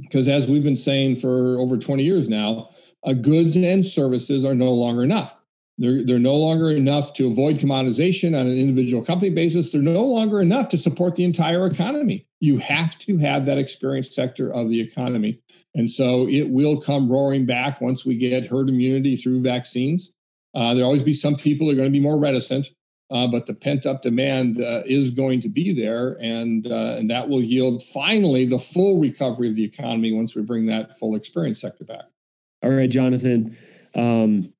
because 0.00 0.28
as 0.28 0.46
we've 0.46 0.64
been 0.64 0.76
saying 0.76 1.16
for 1.16 1.58
over 1.58 1.76
20 1.76 2.02
years 2.02 2.28
now, 2.28 2.70
uh, 3.04 3.12
goods 3.12 3.56
and 3.56 3.84
services 3.84 4.44
are 4.44 4.54
no 4.54 4.72
longer 4.72 5.02
enough. 5.02 5.36
They're, 5.78 6.04
they're 6.04 6.18
no 6.18 6.36
longer 6.36 6.70
enough 6.70 7.12
to 7.14 7.26
avoid 7.26 7.58
commoditization 7.58 8.38
on 8.38 8.46
an 8.46 8.56
individual 8.56 9.04
company 9.04 9.30
basis. 9.30 9.70
They're 9.70 9.82
no 9.82 10.04
longer 10.04 10.40
enough 10.40 10.70
to 10.70 10.78
support 10.78 11.16
the 11.16 11.24
entire 11.24 11.66
economy. 11.66 12.26
You 12.40 12.58
have 12.58 12.98
to 13.00 13.18
have 13.18 13.44
that 13.46 13.58
experience 13.58 14.14
sector 14.14 14.52
of 14.52 14.70
the 14.70 14.80
economy. 14.80 15.40
And 15.76 15.90
so 15.90 16.26
it 16.28 16.50
will 16.50 16.80
come 16.80 17.08
roaring 17.08 17.46
back 17.46 17.80
once 17.80 18.04
we 18.04 18.16
get 18.16 18.46
herd 18.46 18.68
immunity 18.68 19.14
through 19.14 19.42
vaccines. 19.42 20.10
Uh, 20.54 20.72
there'll 20.72 20.86
always 20.86 21.02
be 21.02 21.12
some 21.12 21.36
people 21.36 21.66
who 21.66 21.74
are 21.74 21.76
going 21.76 21.92
to 21.92 21.98
be 21.98 22.02
more 22.02 22.18
reticent. 22.18 22.68
uh, 23.10 23.26
but 23.26 23.46
the 23.46 23.54
pent 23.54 23.86
up 23.86 24.02
demand 24.02 24.60
uh, 24.60 24.82
is 24.84 25.10
going 25.10 25.40
to 25.40 25.48
be 25.48 25.72
there, 25.72 26.16
and 26.20 26.66
uh, 26.66 26.96
and 26.98 27.08
that 27.10 27.28
will 27.28 27.40
yield 27.40 27.82
finally 27.82 28.44
the 28.44 28.58
full 28.58 28.98
recovery 28.98 29.48
of 29.48 29.54
the 29.54 29.64
economy 29.64 30.12
once 30.12 30.34
we 30.34 30.42
bring 30.42 30.66
that 30.66 30.98
full 30.98 31.14
experience 31.14 31.60
sector 31.60 31.84
back. 31.84 32.06
All 32.62 32.70
right, 32.70 32.90
Jonathan. 32.90 33.56
Um, 33.94 34.52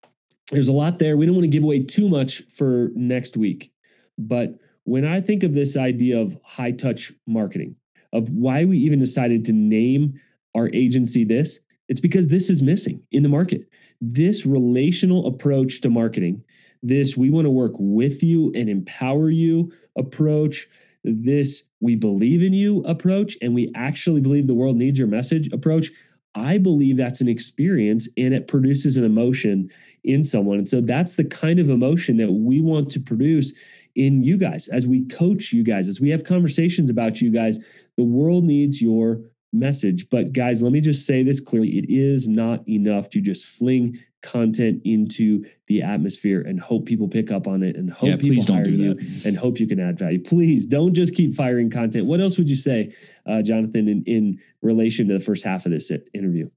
there's 0.52 0.68
a 0.68 0.72
lot 0.72 1.00
there. 1.00 1.16
We 1.16 1.26
don't 1.26 1.34
want 1.34 1.44
to 1.44 1.48
give 1.48 1.64
away 1.64 1.82
too 1.82 2.08
much 2.08 2.44
for 2.52 2.90
next 2.94 3.36
week, 3.36 3.72
but 4.16 4.54
when 4.84 5.04
I 5.04 5.20
think 5.20 5.42
of 5.42 5.52
this 5.52 5.76
idea 5.76 6.20
of 6.20 6.38
high 6.44 6.70
touch 6.70 7.12
marketing, 7.26 7.74
of 8.12 8.28
why 8.30 8.64
we 8.64 8.78
even 8.78 9.00
decided 9.00 9.44
to 9.46 9.52
name 9.52 10.20
our 10.56 10.70
agency 10.72 11.24
this, 11.24 11.60
it's 11.88 12.00
because 12.00 12.28
this 12.28 12.50
is 12.50 12.62
missing 12.62 13.02
in 13.12 13.22
the 13.22 13.28
market. 13.28 13.68
This 14.00 14.44
relational 14.44 15.26
approach 15.26 15.80
to 15.82 15.90
marketing 15.90 16.42
this 16.82 17.16
we 17.16 17.30
want 17.30 17.46
to 17.46 17.50
work 17.50 17.72
with 17.78 18.22
you 18.22 18.52
and 18.54 18.68
empower 18.68 19.30
you 19.30 19.72
approach, 19.96 20.68
this 21.04 21.64
we 21.80 21.96
believe 21.96 22.42
in 22.42 22.52
you 22.52 22.82
approach, 22.82 23.36
and 23.42 23.54
we 23.54 23.72
actually 23.74 24.20
believe 24.20 24.46
the 24.46 24.54
world 24.54 24.76
needs 24.76 24.98
your 24.98 25.08
message 25.08 25.52
approach. 25.52 25.90
I 26.34 26.58
believe 26.58 26.96
that's 26.96 27.20
an 27.20 27.28
experience 27.28 28.08
and 28.16 28.34
it 28.34 28.46
produces 28.46 28.96
an 28.96 29.04
emotion 29.04 29.70
in 30.04 30.22
someone. 30.22 30.58
And 30.58 30.68
so 30.68 30.80
that's 30.80 31.16
the 31.16 31.24
kind 31.24 31.58
of 31.58 31.70
emotion 31.70 32.18
that 32.18 32.30
we 32.30 32.60
want 32.60 32.90
to 32.90 33.00
produce 33.00 33.54
in 33.94 34.22
you 34.22 34.36
guys 34.36 34.68
as 34.68 34.86
we 34.86 35.06
coach 35.06 35.52
you 35.52 35.64
guys, 35.64 35.88
as 35.88 36.00
we 36.00 36.10
have 36.10 36.24
conversations 36.24 36.90
about 36.90 37.22
you 37.22 37.30
guys. 37.30 37.58
The 37.96 38.04
world 38.04 38.44
needs 38.44 38.82
your 38.82 39.22
message. 39.58 40.08
But 40.10 40.32
guys, 40.32 40.62
let 40.62 40.72
me 40.72 40.80
just 40.80 41.06
say 41.06 41.22
this 41.22 41.40
clearly 41.40 41.78
it 41.78 41.86
is 41.88 42.28
not 42.28 42.66
enough 42.68 43.10
to 43.10 43.20
just 43.20 43.46
fling 43.46 43.98
content 44.22 44.82
into 44.84 45.44
the 45.68 45.82
atmosphere 45.82 46.40
and 46.40 46.60
hope 46.60 46.84
people 46.84 47.08
pick 47.08 47.30
up 47.30 47.46
on 47.46 47.62
it 47.62 47.76
and 47.76 47.90
hope 47.90 48.08
yeah, 48.10 48.16
people 48.16 48.44
hire 48.44 48.64
do 48.64 48.72
you 48.72 48.94
that. 48.94 49.24
and 49.26 49.36
hope 49.36 49.60
you 49.60 49.66
can 49.66 49.78
add 49.78 49.98
value. 49.98 50.22
Please 50.22 50.66
don't 50.66 50.94
just 50.94 51.14
keep 51.14 51.34
firing 51.34 51.70
content. 51.70 52.06
What 52.06 52.20
else 52.20 52.36
would 52.36 52.50
you 52.50 52.56
say, 52.56 52.92
uh, 53.26 53.42
Jonathan, 53.42 53.88
in, 53.88 54.02
in 54.04 54.40
relation 54.62 55.06
to 55.08 55.14
the 55.14 55.20
first 55.20 55.44
half 55.44 55.64
of 55.64 55.72
this 55.72 55.90
interview? 56.12 56.50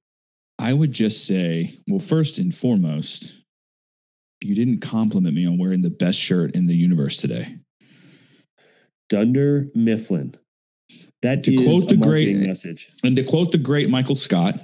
I 0.57 0.73
would 0.73 0.91
just 0.91 1.25
say, 1.25 1.79
well, 1.87 1.99
first 1.99 2.39
and 2.39 2.53
foremost, 2.53 3.43
you 4.41 4.55
didn't 4.55 4.79
compliment 4.79 5.35
me 5.35 5.47
on 5.47 5.57
wearing 5.57 5.81
the 5.81 5.89
best 5.89 6.19
shirt 6.19 6.55
in 6.55 6.67
the 6.67 6.75
universe 6.75 7.17
today. 7.17 7.57
Dunder 9.09 9.67
Mifflin. 9.73 10.35
That 11.21 11.43
to 11.43 11.55
quote 11.57 11.89
the 11.89 11.97
great 11.97 12.37
message. 12.37 12.89
And 13.03 13.15
to 13.15 13.23
quote 13.23 13.51
the 13.51 13.57
great 13.57 13.89
Michael 13.89 14.15
Scott, 14.15 14.59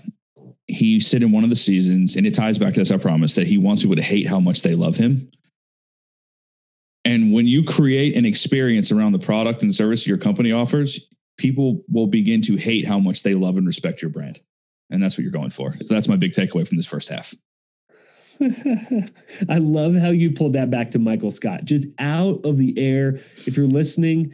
he 0.68 1.00
said 1.00 1.22
in 1.22 1.32
one 1.32 1.44
of 1.44 1.50
the 1.50 1.56
seasons, 1.56 2.16
and 2.16 2.26
it 2.26 2.34
ties 2.34 2.58
back 2.58 2.74
to 2.76 2.82
this, 2.82 2.92
I 2.92 2.98
promise, 2.98 3.36
that 3.36 3.48
he 3.48 3.58
wants 3.58 3.82
people 3.82 3.98
to 3.98 4.02
hate 4.02 4.28
how 4.28 4.40
much 4.40 4.62
they 4.62 4.74
love 4.74 4.96
him. 4.96 5.30
And 7.04 7.34
when 7.34 7.46
you 7.46 7.64
create 7.64 8.16
an 8.16 8.26
experience 8.26 8.92
around 8.92 9.12
the 9.12 9.20
product 9.20 9.64
and 9.64 9.76
service 9.76 10.08
your 10.08 10.18
company 10.18 10.52
offers, 10.52 11.08
people 11.38 11.84
will 11.88 12.08
begin 12.08 12.42
to 12.44 12.56
hate 12.56 12.88
how 12.88 13.00
much 13.00 13.24
they 13.24 13.36
love 13.36 13.58
and 13.58 13.68
respect 13.68 14.02
your 14.02 14.10
brand. 14.10 14.40
And 14.90 15.04
that's 15.04 15.18
what 15.18 15.24
you're 15.24 15.32
going 15.32 15.52
for. 15.52 15.76
So 15.82 15.94
that's 15.94 16.08
my 16.08 16.16
big 16.16 16.32
takeaway 16.32 16.68
from 16.68 16.78
this 16.78 16.86
first 16.86 17.10
half. 17.10 17.34
I 19.50 19.60
love 19.60 19.96
how 19.96 20.10
you 20.10 20.32
pulled 20.32 20.54
that 20.54 20.70
back 20.70 20.92
to 20.92 21.00
Michael 21.00 21.32
Scott, 21.32 21.64
just 21.64 21.88
out 22.00 22.46
of 22.46 22.58
the 22.58 22.78
air. 22.78 23.22
If 23.46 23.56
you're 23.56 23.68
listening, 23.68 24.34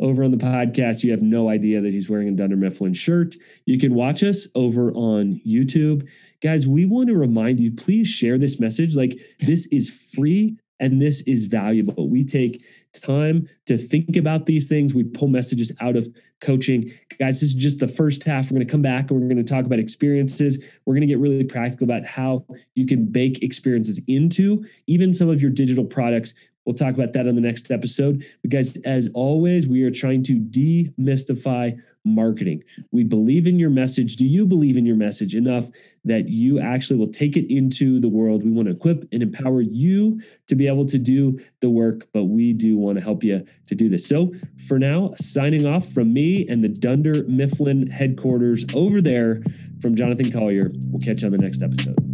over 0.00 0.22
on 0.22 0.30
the 0.30 0.36
podcast, 0.36 1.02
you 1.02 1.10
have 1.10 1.22
no 1.22 1.48
idea 1.48 1.80
that 1.80 1.92
he's 1.92 2.08
wearing 2.08 2.28
a 2.28 2.32
Dunder 2.32 2.56
Mifflin 2.56 2.92
shirt. 2.92 3.34
You 3.66 3.78
can 3.78 3.94
watch 3.94 4.22
us 4.22 4.46
over 4.54 4.92
on 4.92 5.40
YouTube. 5.46 6.08
Guys, 6.40 6.68
we 6.68 6.86
want 6.86 7.08
to 7.08 7.16
remind 7.16 7.58
you 7.58 7.72
please 7.72 8.08
share 8.08 8.38
this 8.38 8.60
message. 8.60 8.94
Like, 8.96 9.18
this 9.40 9.66
is 9.68 9.90
free 10.14 10.56
and 10.80 11.02
this 11.02 11.22
is 11.22 11.46
valuable. 11.46 12.08
We 12.08 12.24
take 12.24 12.62
time 13.00 13.48
to 13.66 13.76
think 13.76 14.16
about 14.16 14.46
these 14.46 14.68
things. 14.68 14.94
We 14.94 15.04
pull 15.04 15.28
messages 15.28 15.72
out 15.80 15.96
of 15.96 16.08
coaching. 16.40 16.82
Guys, 17.18 17.40
this 17.40 17.50
is 17.50 17.54
just 17.54 17.80
the 17.80 17.88
first 17.88 18.24
half. 18.24 18.46
We're 18.50 18.56
going 18.56 18.66
to 18.66 18.72
come 18.72 18.82
back 18.82 19.10
and 19.10 19.20
we're 19.20 19.26
going 19.26 19.44
to 19.44 19.52
talk 19.52 19.66
about 19.66 19.78
experiences. 19.78 20.64
We're 20.84 20.94
going 20.94 21.02
to 21.02 21.06
get 21.06 21.18
really 21.18 21.44
practical 21.44 21.84
about 21.84 22.06
how 22.06 22.44
you 22.74 22.86
can 22.86 23.06
bake 23.06 23.42
experiences 23.42 24.00
into 24.06 24.64
even 24.86 25.12
some 25.12 25.28
of 25.28 25.42
your 25.42 25.50
digital 25.50 25.84
products. 25.84 26.34
We'll 26.64 26.74
talk 26.74 26.94
about 26.94 27.14
that 27.14 27.26
on 27.26 27.34
the 27.34 27.40
next 27.40 27.70
episode. 27.70 28.26
But 28.42 28.50
guys, 28.50 28.76
as 28.82 29.08
always, 29.14 29.66
we 29.66 29.82
are 29.84 29.90
trying 29.90 30.22
to 30.24 30.34
demystify 30.34 31.80
marketing. 32.04 32.62
We 32.92 33.04
believe 33.04 33.46
in 33.46 33.58
your 33.58 33.70
message. 33.70 34.16
Do 34.16 34.26
you 34.26 34.46
believe 34.46 34.76
in 34.76 34.84
your 34.84 34.96
message 34.96 35.34
enough 35.34 35.70
that 36.04 36.28
you 36.28 36.60
actually 36.60 36.98
will 36.98 37.10
take 37.10 37.36
it 37.36 37.52
into 37.52 38.00
the 38.00 38.08
world? 38.08 38.44
We 38.44 38.50
want 38.50 38.68
to 38.68 38.74
equip 38.74 39.08
and 39.12 39.22
empower 39.22 39.62
you 39.62 40.20
to 40.46 40.54
be 40.54 40.66
able 40.66 40.86
to 40.86 40.98
do 40.98 41.40
the 41.60 41.70
work, 41.70 42.06
but 42.12 42.24
we 42.24 42.52
do 42.52 42.76
want 42.88 42.98
to 42.98 43.04
help 43.04 43.22
you 43.22 43.44
to 43.66 43.74
do 43.74 43.88
this. 43.88 44.06
So 44.06 44.32
for 44.66 44.78
now, 44.78 45.12
signing 45.16 45.66
off 45.66 45.86
from 45.92 46.12
me 46.12 46.46
and 46.48 46.62
the 46.62 46.68
Dunder 46.68 47.24
Mifflin 47.24 47.90
headquarters 47.90 48.64
over 48.74 49.00
there 49.00 49.42
from 49.80 49.94
Jonathan 49.94 50.32
Collier. 50.32 50.72
We'll 50.88 51.00
catch 51.00 51.22
you 51.22 51.26
on 51.26 51.32
the 51.32 51.38
next 51.38 51.62
episode. 51.62 52.07